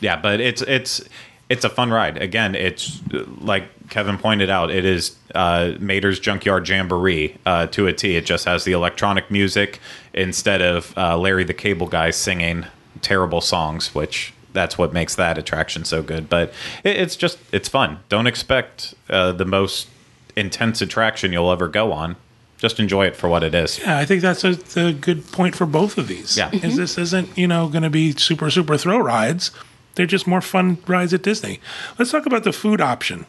yeah, 0.00 0.14
but 0.20 0.38
it's 0.40 0.62
it's 0.62 1.02
it's 1.48 1.64
a 1.64 1.68
fun 1.68 1.90
ride. 1.90 2.20
Again, 2.20 2.54
it's 2.54 3.00
uh, 3.12 3.24
like 3.40 3.88
Kevin 3.88 4.18
pointed 4.18 4.50
out. 4.50 4.70
It 4.70 4.84
is 4.84 5.16
uh, 5.34 5.72
Mater's 5.78 6.20
Junkyard 6.20 6.68
Jamboree 6.68 7.36
uh, 7.46 7.66
to 7.68 7.86
a 7.86 7.92
T. 7.92 8.16
It 8.16 8.26
just 8.26 8.44
has 8.44 8.64
the 8.64 8.72
electronic 8.72 9.30
music 9.30 9.80
instead 10.12 10.60
of 10.60 10.96
uh, 10.96 11.16
Larry 11.16 11.44
the 11.44 11.54
Cable 11.54 11.86
Guy 11.86 12.10
singing 12.10 12.66
terrible 13.00 13.40
songs, 13.40 13.94
which 13.94 14.34
that's 14.52 14.76
what 14.76 14.92
makes 14.92 15.14
that 15.14 15.38
attraction 15.38 15.84
so 15.84 16.02
good. 16.02 16.28
But 16.28 16.52
it, 16.84 16.96
it's 16.96 17.16
just 17.16 17.38
it's 17.52 17.68
fun. 17.68 18.00
Don't 18.08 18.26
expect 18.26 18.94
uh, 19.08 19.32
the 19.32 19.44
most 19.44 19.88
intense 20.36 20.80
attraction 20.80 21.32
you'll 21.32 21.50
ever 21.50 21.68
go 21.68 21.92
on. 21.92 22.16
Just 22.58 22.80
enjoy 22.80 23.06
it 23.06 23.14
for 23.14 23.28
what 23.28 23.44
it 23.44 23.54
is. 23.54 23.78
Yeah, 23.78 23.96
I 23.96 24.04
think 24.04 24.20
that's 24.20 24.42
a, 24.42 24.58
a 24.76 24.92
good 24.92 25.30
point 25.30 25.54
for 25.54 25.64
both 25.64 25.96
of 25.96 26.08
these. 26.08 26.36
Yeah. 26.36 26.50
Is 26.52 26.76
this 26.76 26.98
isn't, 26.98 27.38
you 27.38 27.46
know, 27.46 27.68
going 27.68 27.84
to 27.84 27.90
be 27.90 28.12
super, 28.12 28.50
super 28.50 28.76
throw 28.76 28.98
rides. 28.98 29.52
They're 29.98 30.06
just 30.06 30.28
more 30.28 30.40
fun 30.40 30.78
rides 30.86 31.12
at 31.12 31.24
Disney. 31.24 31.58
Let's 31.98 32.12
talk 32.12 32.24
about 32.24 32.44
the 32.44 32.52
food 32.52 32.80
option. 32.80 33.26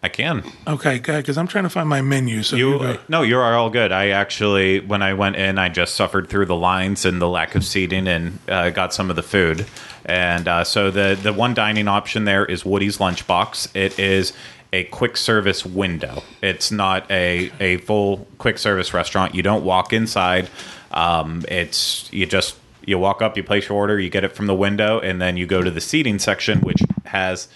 I 0.00 0.08
can. 0.08 0.44
Okay, 0.66 1.00
good, 1.00 1.18
because 1.18 1.36
I'm 1.36 1.48
trying 1.48 1.64
to 1.64 1.70
find 1.70 1.88
my 1.88 2.00
menu. 2.02 2.44
So 2.44 2.54
you, 2.54 2.80
you 2.80 2.98
no, 3.08 3.22
you 3.22 3.36
are 3.36 3.56
all 3.56 3.68
good. 3.68 3.90
I 3.90 4.10
actually, 4.10 4.78
when 4.78 5.02
I 5.02 5.14
went 5.14 5.34
in, 5.34 5.58
I 5.58 5.68
just 5.68 5.96
suffered 5.96 6.28
through 6.28 6.46
the 6.46 6.54
lines 6.56 7.04
and 7.04 7.20
the 7.20 7.28
lack 7.28 7.56
of 7.56 7.64
seating, 7.64 8.06
and 8.06 8.38
uh, 8.48 8.70
got 8.70 8.94
some 8.94 9.10
of 9.10 9.16
the 9.16 9.24
food. 9.24 9.66
And 10.04 10.46
uh, 10.46 10.62
so 10.62 10.92
the 10.92 11.18
the 11.20 11.32
one 11.32 11.52
dining 11.52 11.88
option 11.88 12.26
there 12.26 12.44
is 12.44 12.64
Woody's 12.64 12.98
Lunchbox. 12.98 13.74
It 13.74 13.98
is 13.98 14.32
a 14.72 14.84
quick 14.84 15.16
service 15.16 15.66
window. 15.66 16.22
It's 16.42 16.70
not 16.70 17.10
a 17.10 17.50
a 17.58 17.78
full 17.78 18.28
quick 18.38 18.58
service 18.58 18.94
restaurant. 18.94 19.34
You 19.34 19.42
don't 19.42 19.64
walk 19.64 19.92
inside. 19.92 20.48
Um, 20.92 21.44
it's 21.48 22.12
you 22.12 22.26
just 22.26 22.56
you 22.86 22.98
walk 22.98 23.22
up, 23.22 23.36
you 23.36 23.42
place 23.44 23.68
your 23.68 23.78
order, 23.78 23.98
you 23.98 24.10
get 24.10 24.24
it 24.24 24.34
from 24.34 24.46
the 24.46 24.54
window, 24.54 24.98
and 25.00 25.20
then 25.20 25.36
you 25.36 25.46
go 25.46 25.62
to 25.62 25.70
the 25.70 25.80
seating 25.80 26.18
section, 26.18 26.60
which 26.60 26.82
has 27.06 27.48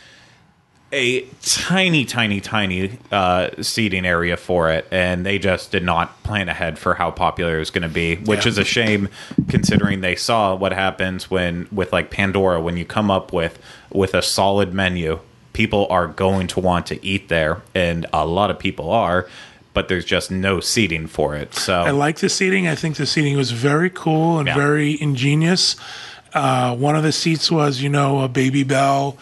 a 0.93 1.23
tiny, 1.43 2.05
tiny, 2.05 2.41
tiny 2.41 2.97
uh, 3.11 3.51
seating 3.61 4.07
area 4.07 4.37
for 4.37 4.71
it, 4.71 4.87
and 4.93 5.27
they 5.27 5.37
just 5.39 5.73
did 5.73 5.83
not 5.83 6.23
plan 6.23 6.49
ahead 6.49 6.79
for 6.79 6.95
how 6.95 7.11
popular 7.11 7.57
it 7.57 7.59
was 7.59 7.71
going 7.71 7.83
to 7.83 7.89
be, 7.89 8.17
which 8.17 8.45
Yeah. 8.45 8.51
is 8.51 8.59
a 8.59 8.65
shame 8.65 9.09
considering 9.49 10.01
they 10.01 10.15
saw 10.15 10.55
what 10.55 10.73
happens 10.73 11.29
when 11.29 11.67
with 11.73 11.93
like 11.93 12.11
Pandora 12.11 12.61
when 12.61 12.77
you 12.77 12.85
come 12.85 13.11
up 13.11 13.33
with 13.33 13.59
with 13.93 14.15
a 14.15 14.23
solid 14.23 14.73
menu, 14.73 15.19
people 15.53 15.87
are 15.91 16.07
going 16.07 16.47
to 16.47 16.61
want 16.61 16.87
to 16.87 17.05
eat 17.05 17.29
there, 17.29 17.63
and 17.75 18.07
a 18.13 18.25
lot 18.25 18.51
of 18.51 18.59
people 18.59 18.91
are. 18.91 19.27
But 19.77 19.89
there's 19.89 20.07
just 20.07 20.31
no 20.31 20.59
seating 20.61 21.07
for 21.07 21.37
it. 21.37 21.55
So 21.55 21.75
I 21.75 21.91
like 21.91 22.17
the 22.21 22.31
seating. 22.31 22.67
I 22.67 22.75
think 22.75 22.97
the 22.97 23.05
seating 23.05 23.37
was 23.37 23.51
very 23.51 23.91
cool 23.91 24.39
and 24.39 24.49
Yeah. 24.49 24.55
very 24.57 24.99
ingenious. 25.01 25.77
Uh, 26.33 26.75
one 26.75 26.97
of 26.97 27.03
the 27.03 27.13
seats 27.13 27.51
was, 27.51 27.83
you 27.83 27.91
know, 27.91 28.23
a 28.23 28.29
Babybel 28.29 29.19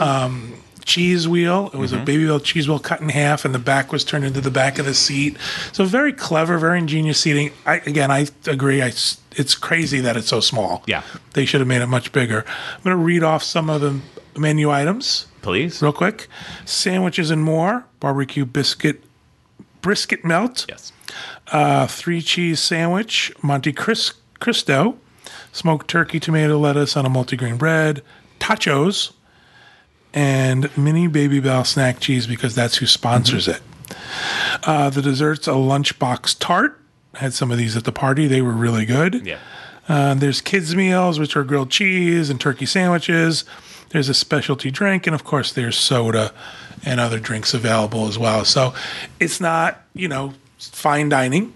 um, 0.00 0.54
cheese 0.84 1.26
wheel. 1.26 1.70
It 1.74 1.78
was 1.78 1.92
Mm-hmm. 1.92 2.02
a 2.02 2.06
Babybel 2.06 2.44
cheese 2.44 2.68
wheel 2.68 2.78
cut 2.78 3.00
in 3.00 3.08
half, 3.08 3.44
and 3.44 3.52
the 3.52 3.58
back 3.58 3.90
was 3.90 4.04
turned 4.04 4.24
into 4.24 4.40
the 4.40 4.50
back 4.50 4.78
of 4.78 4.86
the 4.86 4.94
seat. 4.94 5.36
So 5.72 5.84
very 5.84 6.12
clever, 6.12 6.56
very 6.58 6.78
ingenious 6.78 7.18
seating. 7.18 7.50
I, 7.66 7.78
again, 7.78 8.10
I 8.12 8.28
agree. 8.46 8.82
I 8.82 8.88
s 8.88 9.18
it's 9.34 9.54
crazy 9.56 10.00
that 10.00 10.16
it's 10.16 10.28
so 10.28 10.40
small. 10.40 10.82
Yeah. 10.86 11.02
they 11.34 11.44
should 11.46 11.60
have 11.60 11.68
made 11.68 11.82
it 11.82 11.88
much 11.88 12.12
bigger. 12.12 12.44
I'm 12.76 12.82
going 12.84 12.96
to 12.96 13.02
read 13.12 13.22
off 13.24 13.42
some 13.42 13.68
of 13.68 13.80
the 13.80 13.98
menu 14.38 14.70
items 14.70 15.26
please, 15.42 15.82
real 15.82 15.92
quick: 15.92 16.28
sandwiches 16.64 17.30
and 17.30 17.42
more, 17.42 17.84
barbecue 18.00 18.44
biscuit, 18.46 19.02
brisket 19.86 20.24
melt 20.24 20.66
yes, 20.68 20.92
a 21.52 21.86
three 21.86 22.20
cheese 22.20 22.58
sandwich, 22.58 23.32
Monte 23.40 23.72
Cris- 23.72 24.14
Cristo, 24.40 24.98
smoked 25.52 25.86
turkey, 25.86 26.18
tomato, 26.18 26.58
lettuce 26.58 26.96
on 26.96 27.06
a 27.06 27.08
multigrain 27.08 27.56
bread, 27.56 28.02
totchos, 28.40 29.12
and 30.12 30.76
mini 30.76 31.06
Babybel 31.06 31.64
snack 31.64 32.00
cheese 32.00 32.26
because 32.26 32.52
that's 32.52 32.78
who 32.78 32.86
sponsors 32.86 33.46
it. 33.46 33.62
Uh, 34.64 34.90
the 34.90 35.02
desserts, 35.02 35.46
a 35.46 35.52
lunchbox 35.52 36.36
tart. 36.40 36.80
Had 37.14 37.32
some 37.32 37.52
of 37.52 37.56
these 37.56 37.76
at 37.76 37.84
the 37.84 37.92
party. 37.92 38.26
They 38.26 38.42
were 38.42 38.52
really 38.52 38.86
good. 38.86 39.24
yeah. 39.24 39.38
Uh, 39.88 40.14
there's 40.14 40.40
kids' 40.40 40.74
meals, 40.74 41.20
which 41.20 41.36
are 41.36 41.44
grilled 41.44 41.70
cheese 41.70 42.28
and 42.28 42.40
turkey 42.40 42.66
sandwiches. 42.66 43.44
There's 43.90 44.08
a 44.08 44.14
specialty 44.14 44.70
drink, 44.70 45.06
and 45.06 45.14
of 45.14 45.24
course, 45.24 45.52
there's 45.52 45.76
soda 45.76 46.32
and 46.84 47.00
other 47.00 47.18
drinks 47.18 47.54
available 47.54 48.06
as 48.08 48.18
well. 48.18 48.44
So 48.44 48.74
it's 49.20 49.40
not, 49.40 49.80
you 49.94 50.08
know, 50.08 50.34
fine 50.58 51.08
dining. 51.08 51.52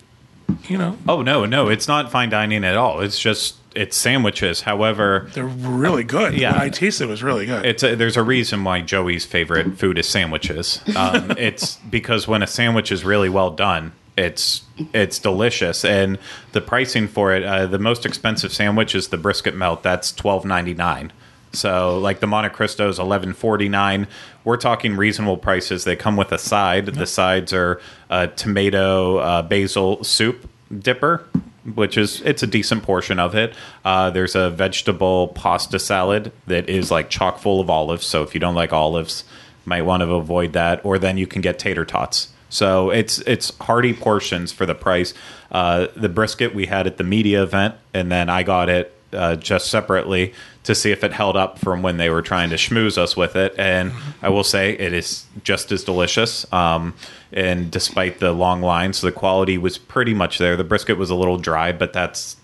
You 0.69 0.79
know, 0.79 0.99
Oh 1.07 1.23
no, 1.23 1.45
no, 1.45 1.69
it's 1.69 1.87
not 1.87 2.11
fine 2.11 2.29
dining 2.31 2.65
at 2.65 2.77
all. 2.77 3.01
It's 3.01 3.19
just 3.19 3.57
it's 3.75 3.97
sandwiches. 3.97 4.63
However, 4.63 5.31
they're 5.33 5.45
really 5.47 6.03
good. 6.03 6.35
Yeah. 6.35 6.53
What 6.55 6.63
I 6.63 6.69
tasted 6.71 7.05
it 7.05 7.07
was 7.07 7.23
really 7.23 7.47
good. 7.47 7.65
it's 7.65 7.85
a, 7.85 7.95
there's 7.95 8.17
a 8.17 8.23
reason 8.23 8.65
why 8.65 8.81
Joey's 8.81 9.25
favorite 9.25 9.79
food 9.79 9.97
is 9.99 10.09
sandwiches. 10.09 10.81
Um, 10.97 11.31
it's 11.39 11.77
because 11.89 12.27
when 12.27 12.43
a 12.43 12.49
sandwich 12.49 12.91
is 12.91 13.05
really 13.05 13.29
well 13.29 13.51
done, 13.53 13.93
it's 14.17 14.63
it's 14.93 15.19
delicious, 15.21 15.85
and 15.85 16.19
the 16.53 16.61
pricing 16.61 17.07
for 17.07 17.33
it. 17.33 17.45
Uh, 17.45 17.67
the 17.67 17.79
most 17.79 18.05
expensive 18.05 18.53
sandwich 18.53 18.95
is 18.95 19.09
the 19.09 19.17
brisket 19.17 19.55
melt. 19.55 19.83
That's 19.85 20.11
twelve 20.13 20.45
ninety 20.45 20.75
nine. 20.75 21.13
So 21.53 21.99
like 21.99 22.21
the 22.21 22.27
Monte 22.27 22.51
Cristo 22.51 22.89
is 22.89 22.99
eleven 22.99 23.33
forty 23.33 23.69
nine. 23.69 24.07
We're 24.45 24.57
talking 24.57 24.97
reasonable 24.97 25.37
prices. 25.37 25.85
They 25.85 25.97
come 25.97 26.17
with 26.17 26.33
a 26.33 26.39
side. 26.39 26.87
The 26.87 27.07
sides 27.07 27.53
are 27.53 27.81
a 28.09 28.29
tomato 28.29 29.19
uh, 29.19 29.43
basil 29.43 30.05
soup 30.05 30.49
dipper 30.77 31.27
which 31.75 31.99
is 31.99 32.21
it's 32.23 32.43
a 32.43 32.47
decent 32.47 32.83
portion 32.83 33.19
of 33.19 33.35
it. 33.35 33.55
Uh, 33.85 34.11
there's 34.11 34.35
a 34.35 34.51
vegetable 34.51 35.29
pasta 35.29 35.79
salad 35.79 36.33
that 36.47 36.69
is 36.69 36.91
like 36.91 37.11
chock 37.11 37.39
full 37.39 37.61
of 37.61 37.69
olives. 37.69 38.07
So 38.07 38.23
if 38.23 38.35
you 38.35 38.41
don't 38.41 38.55
like 38.55 38.73
olives, 38.73 39.25
might 39.65 39.83
want 39.83 40.03
to 40.03 40.15
avoid 40.15 40.53
that. 40.55 40.85
Or 40.85 40.99
then 40.99 41.19
you 41.19 41.27
can 41.27 41.43
get 41.43 41.59
tater 41.59 41.85
tots. 41.85 42.29
So 42.49 42.91
it's 42.91 43.19
it's 43.21 43.57
hearty 43.59 43.93
portions 43.93 44.53
for 44.53 44.67
the 44.67 44.75
price. 44.75 45.15
Uh, 45.51 45.89
the 45.95 46.09
brisket 46.09 46.55
we 46.55 46.67
had 46.67 46.87
at 46.87 46.97
the 46.97 47.05
media 47.05 47.43
event, 47.43 47.75
and 47.95 48.11
then 48.11 48.29
I 48.29 48.43
got 48.43 48.69
it 48.69 48.95
uh, 49.13 49.37
just 49.37 49.71
separately 49.71 50.35
to 50.65 50.75
see 50.75 50.91
if 50.91 51.03
it 51.03 51.13
held 51.13 51.37
up 51.37 51.59
from 51.59 51.83
when 51.83 51.97
they 51.97 52.11
were 52.11 52.23
trying 52.23 52.51
to 52.51 52.57
schmooze 52.57 52.99
us 52.99 53.17
with 53.17 53.37
it. 53.37 53.55
And 53.59 53.93
I 54.23 54.29
will 54.29 54.45
say 54.45 54.73
it 54.73 54.93
is 54.93 55.27
just 55.43 55.73
as 55.73 55.85
delicious. 55.85 56.51
Um, 56.53 56.95
and 57.33 57.71
despite 57.71 58.19
the 58.19 58.33
long 58.33 58.61
lines, 58.61 59.01
the 59.01 59.13
quality 59.13 59.57
was 59.59 59.79
pretty 59.79 60.15
much 60.15 60.39
there. 60.39 60.57
The 60.57 60.65
brisket 60.65 60.99
was 60.99 61.11
a 61.11 61.15
little 61.15 61.39
dry, 61.39 61.73
but 61.73 61.93
that's. 61.93 62.37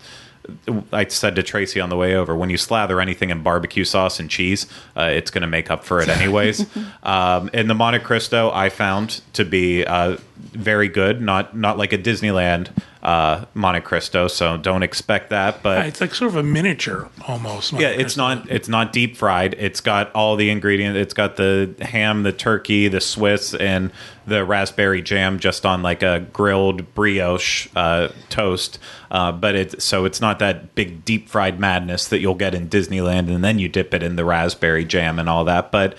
I 0.93 1.05
said 1.07 1.35
to 1.35 1.43
Tracy 1.43 1.81
on 1.81 1.89
the 1.89 1.97
way 1.97 2.15
over, 2.15 2.33
when 2.33 2.49
you 2.49 2.55
slather 2.55 3.01
anything 3.01 3.31
in 3.31 3.43
barbecue 3.43 3.83
sauce 3.83 4.17
and 4.17 4.29
cheese, 4.29 4.65
uh, 4.95 5.09
it's 5.13 5.29
going 5.29 5.41
to 5.41 5.47
make 5.47 5.69
up 5.69 5.83
for 5.83 5.99
it 5.99 6.07
anyways. 6.07 6.65
um, 7.03 7.49
and 7.53 7.69
the 7.69 7.73
Monte 7.73 7.99
Cristo 7.99 8.49
I 8.53 8.69
found 8.69 9.19
to 9.33 9.43
be 9.43 9.83
uh, 9.83 10.15
very 10.37 10.87
good, 10.87 11.21
not 11.21 11.57
not 11.57 11.77
like 11.77 11.91
a 11.91 11.97
Disneyland 11.97 12.69
uh, 13.03 13.45
Monte 13.53 13.81
Cristo, 13.81 14.27
so 14.27 14.57
don't 14.57 14.83
expect 14.83 15.29
that. 15.29 15.61
But 15.63 15.85
it's 15.85 16.01
like 16.01 16.15
sort 16.15 16.29
of 16.29 16.37
a 16.37 16.43
miniature 16.43 17.09
almost. 17.27 17.73
yeah, 17.73 17.89
it's 17.89 18.17
not 18.17 18.49
it's 18.49 18.67
not 18.67 18.93
deep 18.93 19.17
fried. 19.17 19.55
It's 19.57 19.81
got 19.81 20.11
all 20.13 20.35
the 20.35 20.49
ingredients. 20.49 20.97
It's 20.97 21.13
got 21.13 21.35
the 21.35 21.73
ham, 21.81 22.23
the 22.23 22.31
turkey, 22.33 22.87
the 22.87 23.01
Swiss, 23.01 23.53
and 23.53 23.91
the 24.25 24.43
raspberry 24.43 25.01
jam 25.01 25.39
just 25.39 25.65
on 25.65 25.81
like 25.81 26.03
a 26.03 26.25
grilled 26.33 26.93
brioche 26.93 27.67
uh, 27.75 28.09
toast. 28.29 28.77
Uh, 29.09 29.31
but 29.31 29.55
it's 29.55 29.83
so 29.85 30.03
it's 30.05 30.19
not 30.19 30.39
that 30.39 30.75
big 30.75 31.05
deep 31.05 31.29
fried 31.29 31.59
madness 31.59 32.09
that 32.09 32.19
you'll 32.19 32.35
get 32.35 32.53
in 32.53 32.67
Disneyland, 32.67 33.33
and 33.33 33.43
then 33.43 33.57
you 33.57 33.69
dip 33.69 33.93
it 33.93 34.03
in 34.03 34.17
the 34.17 34.25
raspberry 34.25 34.83
jam 34.83 35.17
and 35.17 35.29
all 35.29 35.45
that. 35.45 35.71
But 35.71 35.97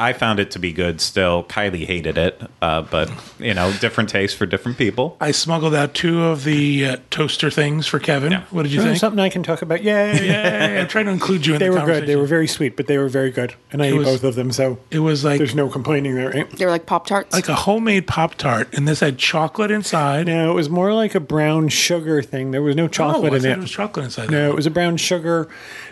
I 0.00 0.12
found 0.12 0.40
it 0.40 0.50
to 0.52 0.58
be 0.58 0.72
good. 0.72 1.00
Still, 1.00 1.44
Kylie 1.44 1.84
hated 1.86 2.16
it, 2.18 2.40
uh, 2.62 2.82
but 2.82 3.10
you 3.38 3.54
know, 3.54 3.72
different 3.80 4.08
taste 4.10 4.36
for 4.36 4.46
different 4.46 4.78
people. 4.78 5.16
I 5.20 5.30
smuggled 5.32 5.74
out 5.74 5.94
two 5.94 6.22
of 6.24 6.44
the 6.44 6.86
uh, 6.86 6.96
toaster 7.10 7.50
things 7.50 7.86
for 7.86 7.98
Kevin. 7.98 8.32
Yeah. 8.32 8.44
What 8.50 8.62
did 8.64 8.72
you 8.72 8.80
Oh, 8.80 8.84
think? 8.84 8.98
Something 8.98 9.20
I 9.20 9.28
can 9.28 9.42
talk 9.42 9.62
about. 9.62 9.82
Yeah, 9.82 10.18
Yeah, 10.22 10.80
I'm 10.80 10.88
trying 10.88 11.04
to 11.06 11.10
include 11.12 11.46
you 11.46 11.54
in 11.54 11.58
they 11.60 11.68
the 11.68 11.78
were 11.80 11.86
good. 11.86 12.06
They 12.06 12.16
were 12.16 12.26
very 12.26 12.46
sweet, 12.48 12.76
but 12.76 12.86
they 12.86 12.98
were 12.98 13.08
very 13.08 13.30
good, 13.30 13.54
and 13.72 13.82
I 13.82 13.86
ate 13.86 13.92
was- 13.94 14.06
both 14.08 14.24
of 14.24 14.34
them. 14.34 14.52
So 14.52 14.78
It 14.90 15.00
was 15.00 15.24
like 15.24 15.38
there's 15.38 15.54
no 15.54 15.68
complaining 15.68 16.14
there. 16.14 16.30
Right? 16.30 16.50
They're 16.50 16.70
like 16.70 16.86
Pop 16.86 17.06
Tarts. 17.06 17.32
like 17.34 17.48
a 17.48 17.54
homemade 17.54 18.06
Pop 18.06 18.34
Tart, 18.36 18.68
and 18.72 18.88
this 18.88 19.00
had 19.00 19.18
chocolate 19.18 19.70
inside. 19.70 20.26
No, 20.26 20.50
it 20.50 20.54
was 20.54 20.70
more 20.70 20.94
like 20.94 21.14
a 21.14 21.20
brown 21.20 21.68
sugar 21.68 22.22
thing. 22.22 22.50
There 22.52 22.62
was 22.62 22.74
no 22.76 22.84
Oh, 22.84 22.88
chocolate 22.88 23.32
I 23.32 23.36
in 23.36 23.44
it. 23.44 23.50
it 23.52 23.58
was 23.58 23.70
chocolate 23.70 24.04
inside. 24.06 24.30
no, 24.30 24.48
it 24.50 24.54
was 24.56 24.66
a 24.66 24.70
brown 24.70 24.96
sugar 24.96 25.48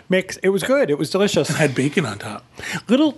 mix. 0.09 0.37
It 0.37 0.49
was 0.49 0.63
good. 0.63 0.89
It 0.89 0.97
was 0.97 1.09
delicious. 1.09 1.49
It 1.49 1.55
had 1.57 1.75
bacon 1.75 2.05
on 2.05 2.17
top. 2.19 2.43
Little 2.87 3.17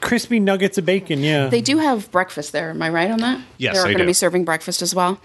crispy 0.00 0.40
nuggets 0.40 0.78
of 0.78 0.84
bacon. 0.86 1.20
Yeah. 1.20 1.48
they 1.48 1.60
do 1.60 1.78
have 1.78 2.10
breakfast 2.10 2.52
there. 2.52 2.70
Am 2.70 2.82
I 2.82 2.88
right 2.88 3.10
on 3.10 3.18
that? 3.20 3.40
Yes, 3.58 3.74
they're 3.74 3.84
they 3.84 3.88
going 3.90 3.98
to 3.98 4.04
do. 4.04 4.08
be 4.08 4.12
serving 4.14 4.44
breakfast 4.44 4.82
as 4.82 4.94
well. 4.94 5.20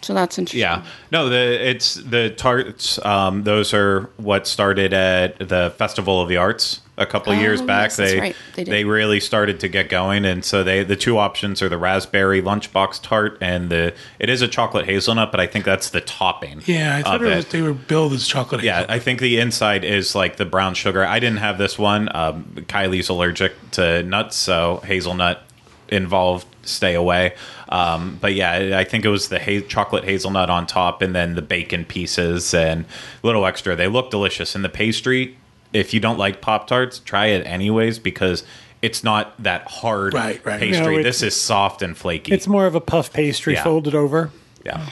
So 0.00 0.14
that's 0.14 0.38
interesting. 0.38 0.60
Yeah, 0.60 0.84
no, 1.10 1.28
the 1.28 1.68
it's 1.70 1.94
the 1.94 2.30
tarts. 2.30 3.04
Um, 3.04 3.42
those 3.44 3.74
are 3.74 4.08
what 4.16 4.46
started 4.46 4.92
at 4.92 5.38
the 5.48 5.74
Festival 5.76 6.20
of 6.22 6.28
the 6.28 6.36
Arts 6.36 6.80
a 6.96 7.06
couple 7.06 7.32
Oh, 7.32 7.38
years 7.38 7.60
back. 7.62 7.86
yes, 7.90 7.96
that's 7.96 8.12
they 8.12 8.20
right. 8.20 8.36
They 8.54 8.64
did. 8.64 8.86
really 8.86 9.18
started 9.20 9.60
to 9.60 9.68
get 9.68 9.88
going, 9.88 10.24
and 10.24 10.44
so 10.44 10.62
they 10.62 10.84
the 10.84 10.94
two 10.96 11.18
options 11.18 11.62
are 11.62 11.68
the 11.68 11.78
raspberry 11.78 12.40
lunchbox 12.40 13.02
tart 13.02 13.38
and 13.40 13.70
the 13.70 13.92
it 14.20 14.28
is 14.30 14.40
a 14.40 14.48
chocolate 14.48 14.84
hazelnut, 14.86 15.30
but 15.32 15.40
I 15.40 15.46
think 15.48 15.64
that's 15.64 15.90
the 15.90 16.00
topping. 16.00 16.62
Yeah, 16.66 16.96
I 16.96 17.02
thought 17.02 17.20
it 17.22 17.34
was, 17.34 17.46
they 17.46 17.62
were 17.62 17.74
billed 17.74 18.12
as 18.12 18.26
chocolate. 18.26 18.62
Yeah, 18.62 18.74
hazelnut. 18.78 18.90
I 18.96 18.98
think 19.00 19.20
the 19.20 19.38
inside 19.40 19.84
is 19.84 20.14
like 20.14 20.36
the 20.36 20.44
brown 20.46 20.74
sugar. 20.74 21.04
I 21.04 21.18
didn't 21.18 21.38
have 21.38 21.58
this 21.58 21.76
one. 21.78 22.08
Um, 22.14 22.44
Kylie's 22.68 23.08
allergic 23.08 23.52
to 23.72 24.02
nuts, 24.04 24.36
so 24.36 24.80
hazelnut 24.84 25.42
involved. 25.88 26.46
Stay 26.62 26.94
away. 26.94 27.34
Um, 27.70 28.18
but 28.20 28.34
yeah, 28.34 28.78
I 28.78 28.84
think 28.84 29.04
it 29.04 29.08
was 29.08 29.28
the 29.28 29.38
ha- 29.38 29.66
chocolate 29.68 30.04
hazelnut 30.04 30.50
on 30.50 30.66
top, 30.66 31.00
and 31.02 31.14
then 31.14 31.34
the 31.34 31.42
bacon 31.42 31.84
pieces 31.84 32.52
and 32.54 32.84
a 33.22 33.26
little 33.26 33.46
extra. 33.46 33.74
They 33.76 33.88
look 33.88 34.10
delicious. 34.10 34.54
And 34.54 34.64
the 34.64 34.68
pastry, 34.68 35.36
if 35.72 35.94
you 35.94 36.00
don't 36.00 36.18
like 36.18 36.40
Pop 36.40 36.66
Tarts, 36.66 36.98
try 36.98 37.26
it 37.26 37.46
anyways 37.46 37.98
because 37.98 38.44
it's 38.82 39.02
not 39.02 39.42
that 39.42 39.62
hard 39.68 40.14
Right, 40.14 40.44
right. 40.44 40.60
pastry. 40.60 40.98
No, 40.98 41.02
this 41.02 41.22
is 41.22 41.34
soft 41.34 41.82
and 41.82 41.96
flaky. 41.96 42.32
it's 42.32 42.46
more 42.46 42.66
of 42.66 42.74
a 42.74 42.80
puff 42.80 43.12
pastry 43.12 43.54
Yeah. 43.54 43.64
folded 43.64 43.94
over. 43.94 44.30
yeah. 44.64 44.86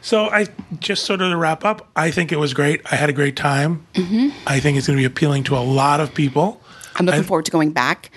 So 0.00 0.28
I 0.30 0.46
just 0.78 1.04
sort 1.04 1.20
of 1.22 1.30
to 1.30 1.36
wrap 1.36 1.64
up. 1.64 1.88
I 1.96 2.10
think 2.12 2.30
it 2.30 2.38
was 2.38 2.54
great. 2.54 2.80
I 2.90 2.94
had 2.96 3.08
a 3.10 3.12
great 3.12 3.36
time. 3.36 3.84
Mm-hmm. 3.94 4.28
I 4.46 4.60
think 4.60 4.78
it's 4.78 4.86
going 4.86 4.96
to 4.96 5.00
be 5.00 5.04
appealing 5.04 5.44
to 5.44 5.56
a 5.56 5.60
lot 5.60 5.98
of 6.00 6.14
people. 6.14 6.60
I'm 6.96 7.06
looking 7.06 7.20
I- 7.20 7.24
forward 7.24 7.44
to 7.46 7.50
going 7.50 7.72
back. 7.72 8.10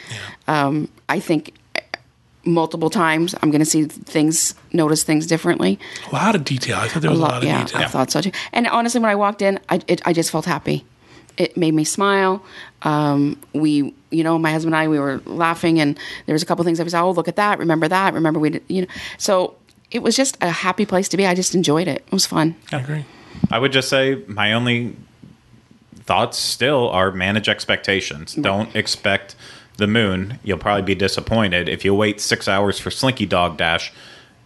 Um, 0.48 0.90
I 1.10 1.20
think 1.20 1.54
uh, 1.76 1.82
multiple 2.46 2.90
times 2.90 3.36
I'm 3.42 3.52
going 3.52 3.60
to 3.60 3.66
see 3.66 3.86
things, 3.86 4.56
notice 4.74 5.04
things 5.04 5.28
differently. 5.28 5.80
A 6.12 6.16
lot 6.16 6.36
of 6.36 6.44
detail. 6.44 6.78
I 6.78 6.88
thought 6.88 7.02
there 7.02 7.12
was 7.12 7.20
a, 7.20 7.24
lot, 7.24 7.38
of 7.38 7.44
yeah, 7.44 7.64
detail. 7.64 7.82
I 7.82 7.88
thought 7.88 8.12
so 8.12 8.22
too. 8.22 8.32
And 8.52 8.68
honestly, 8.68 9.00
when 9.02 9.10
I 9.10 9.16
walked 9.16 9.42
in, 9.42 9.60
I 9.70 9.82
it, 9.88 10.02
I 10.06 10.14
just 10.14 10.32
felt 10.32 10.46
happy. 10.46 10.86
It 11.38 11.56
made 11.56 11.74
me 11.74 11.86
smile. 11.86 12.44
Um, 12.82 13.40
we, 13.54 13.94
you 14.10 14.24
know, 14.24 14.38
my 14.38 14.52
husband 14.52 14.76
and 14.76 14.84
I, 14.84 14.88
we 14.88 15.00
were 15.00 15.22
laughing, 15.26 15.80
and 15.80 15.98
there 16.26 16.34
was 16.34 16.44
a 16.44 16.46
couple 16.46 16.64
things 16.66 16.80
I 16.80 16.84
was, 16.84 16.94
oh, 16.94 17.12
look 17.12 17.28
at 17.28 17.38
that, 17.38 17.58
remember 17.58 17.88
that, 17.88 18.14
remember 18.14 18.40
we, 18.40 18.50
did, 18.50 18.64
you 18.68 18.82
know, 18.82 18.88
so 19.18 19.56
it 19.92 20.04
was 20.04 20.16
just 20.16 20.38
a 20.42 20.50
happy 20.50 20.86
place 20.86 21.08
to 21.10 21.18
be. 21.18 21.26
I 21.26 21.34
just 21.34 21.56
enjoyed 21.56 21.88
it. 21.88 22.04
It 22.06 22.12
was 22.12 22.26
fun. 22.26 22.56
I 22.72 22.80
agree. 22.80 23.06
I 23.50 23.60
would 23.60 23.72
just 23.72 23.90
say 23.90 24.24
my 24.28 24.54
only 24.54 24.96
thoughts 26.04 26.38
still 26.38 26.90
are 26.90 27.12
manage 27.12 27.50
expectations. 27.50 28.36
Mm. 28.36 28.44
Don't 28.44 28.76
expect 28.76 29.36
the 29.78 29.88
moon. 29.88 30.40
You'll 30.44 30.58
probably 30.58 30.84
be 30.84 30.96
disappointed. 30.96 31.70
If 31.70 31.86
you 31.86 31.94
wait 31.94 32.20
six 32.22 32.48
hours 32.48 32.80
for 32.80 32.92
Slinky 32.92 33.26
Dog 33.26 33.58
Dash, 33.58 33.92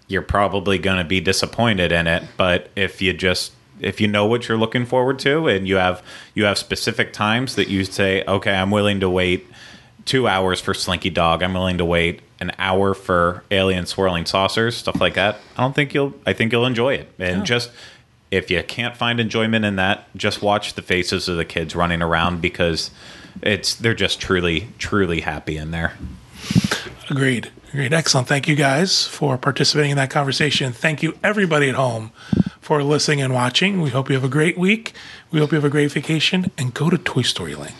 you're 0.07 0.21
probably 0.21 0.77
going 0.77 0.97
to 0.97 1.03
be 1.03 1.19
disappointed 1.19 1.91
in 1.91 2.07
it. 2.07 2.23
But 2.37 2.69
if 2.75 3.01
you 3.01 3.13
just 3.13 3.51
if 3.81 3.99
you 3.99 4.07
know 4.07 4.25
what 4.25 4.47
you're 4.47 4.57
looking 4.57 4.85
forward 4.85 5.19
to 5.19 5.47
and 5.47 5.67
you 5.67 5.75
have 5.75 6.01
you 6.33 6.45
have 6.45 6.57
specific 6.57 7.11
times 7.11 7.55
that 7.55 7.67
you 7.67 7.83
say, 7.83 8.23
okay, 8.25 8.53
I'm 8.53 8.71
willing 8.71 8.99
to 9.01 9.09
wait 9.09 9.47
two 10.05 10.27
hours 10.27 10.61
for 10.61 10.73
Slinky 10.73 11.09
Dog. 11.09 11.43
I'm 11.43 11.53
willing 11.53 11.79
to 11.79 11.85
wait 11.85 12.21
an 12.39 12.51
hour 12.59 12.93
for 12.93 13.43
alien 13.51 13.85
swirling 13.85 14.25
saucers, 14.25 14.75
stuff 14.75 14.99
like 14.99 15.15
that, 15.15 15.39
I 15.57 15.61
don't 15.61 15.73
think 15.73 15.93
you'll. 15.93 16.13
I 16.25 16.33
think 16.33 16.51
you'll 16.51 16.65
enjoy 16.65 16.95
it. 16.95 17.11
And 17.17 17.45
just 17.45 17.71
if 18.35 18.51
you 18.51 18.61
can't 18.63 18.95
find 18.95 19.19
enjoyment 19.19 19.65
in 19.65 19.77
that, 19.77 20.07
just 20.15 20.41
watch 20.41 20.73
the 20.73 20.81
faces 20.81 21.27
of 21.27 21.37
the 21.37 21.45
kids 21.45 21.75
running 21.75 22.01
around 22.01 22.41
because 22.41 22.91
it's 23.41 23.75
they're 23.75 23.93
just 23.93 24.19
truly, 24.19 24.67
truly 24.77 25.21
happy 25.21 25.57
in 25.57 25.71
there. 25.71 25.93
Agreed. 27.09 27.51
Agreed. 27.69 27.93
Excellent. 27.93 28.27
Thank 28.27 28.47
you 28.47 28.55
guys 28.55 29.05
for 29.05 29.37
participating 29.37 29.91
in 29.91 29.97
that 29.97 30.09
conversation. 30.09 30.71
Thank 30.71 31.03
you, 31.03 31.17
everybody 31.23 31.69
at 31.69 31.75
home, 31.75 32.11
for 32.61 32.81
listening 32.83 33.21
and 33.21 33.33
watching. 33.33 33.81
We 33.81 33.89
hope 33.89 34.09
you 34.09 34.15
have 34.15 34.23
a 34.23 34.29
great 34.29 34.57
week. 34.57 34.93
We 35.31 35.39
hope 35.39 35.51
you 35.51 35.55
have 35.55 35.65
a 35.65 35.69
great 35.69 35.91
vacation 35.91 36.51
and 36.57 36.73
go 36.73 36.89
to 36.89 36.97
Toy 36.97 37.23
Story 37.23 37.55
Land. 37.55 37.75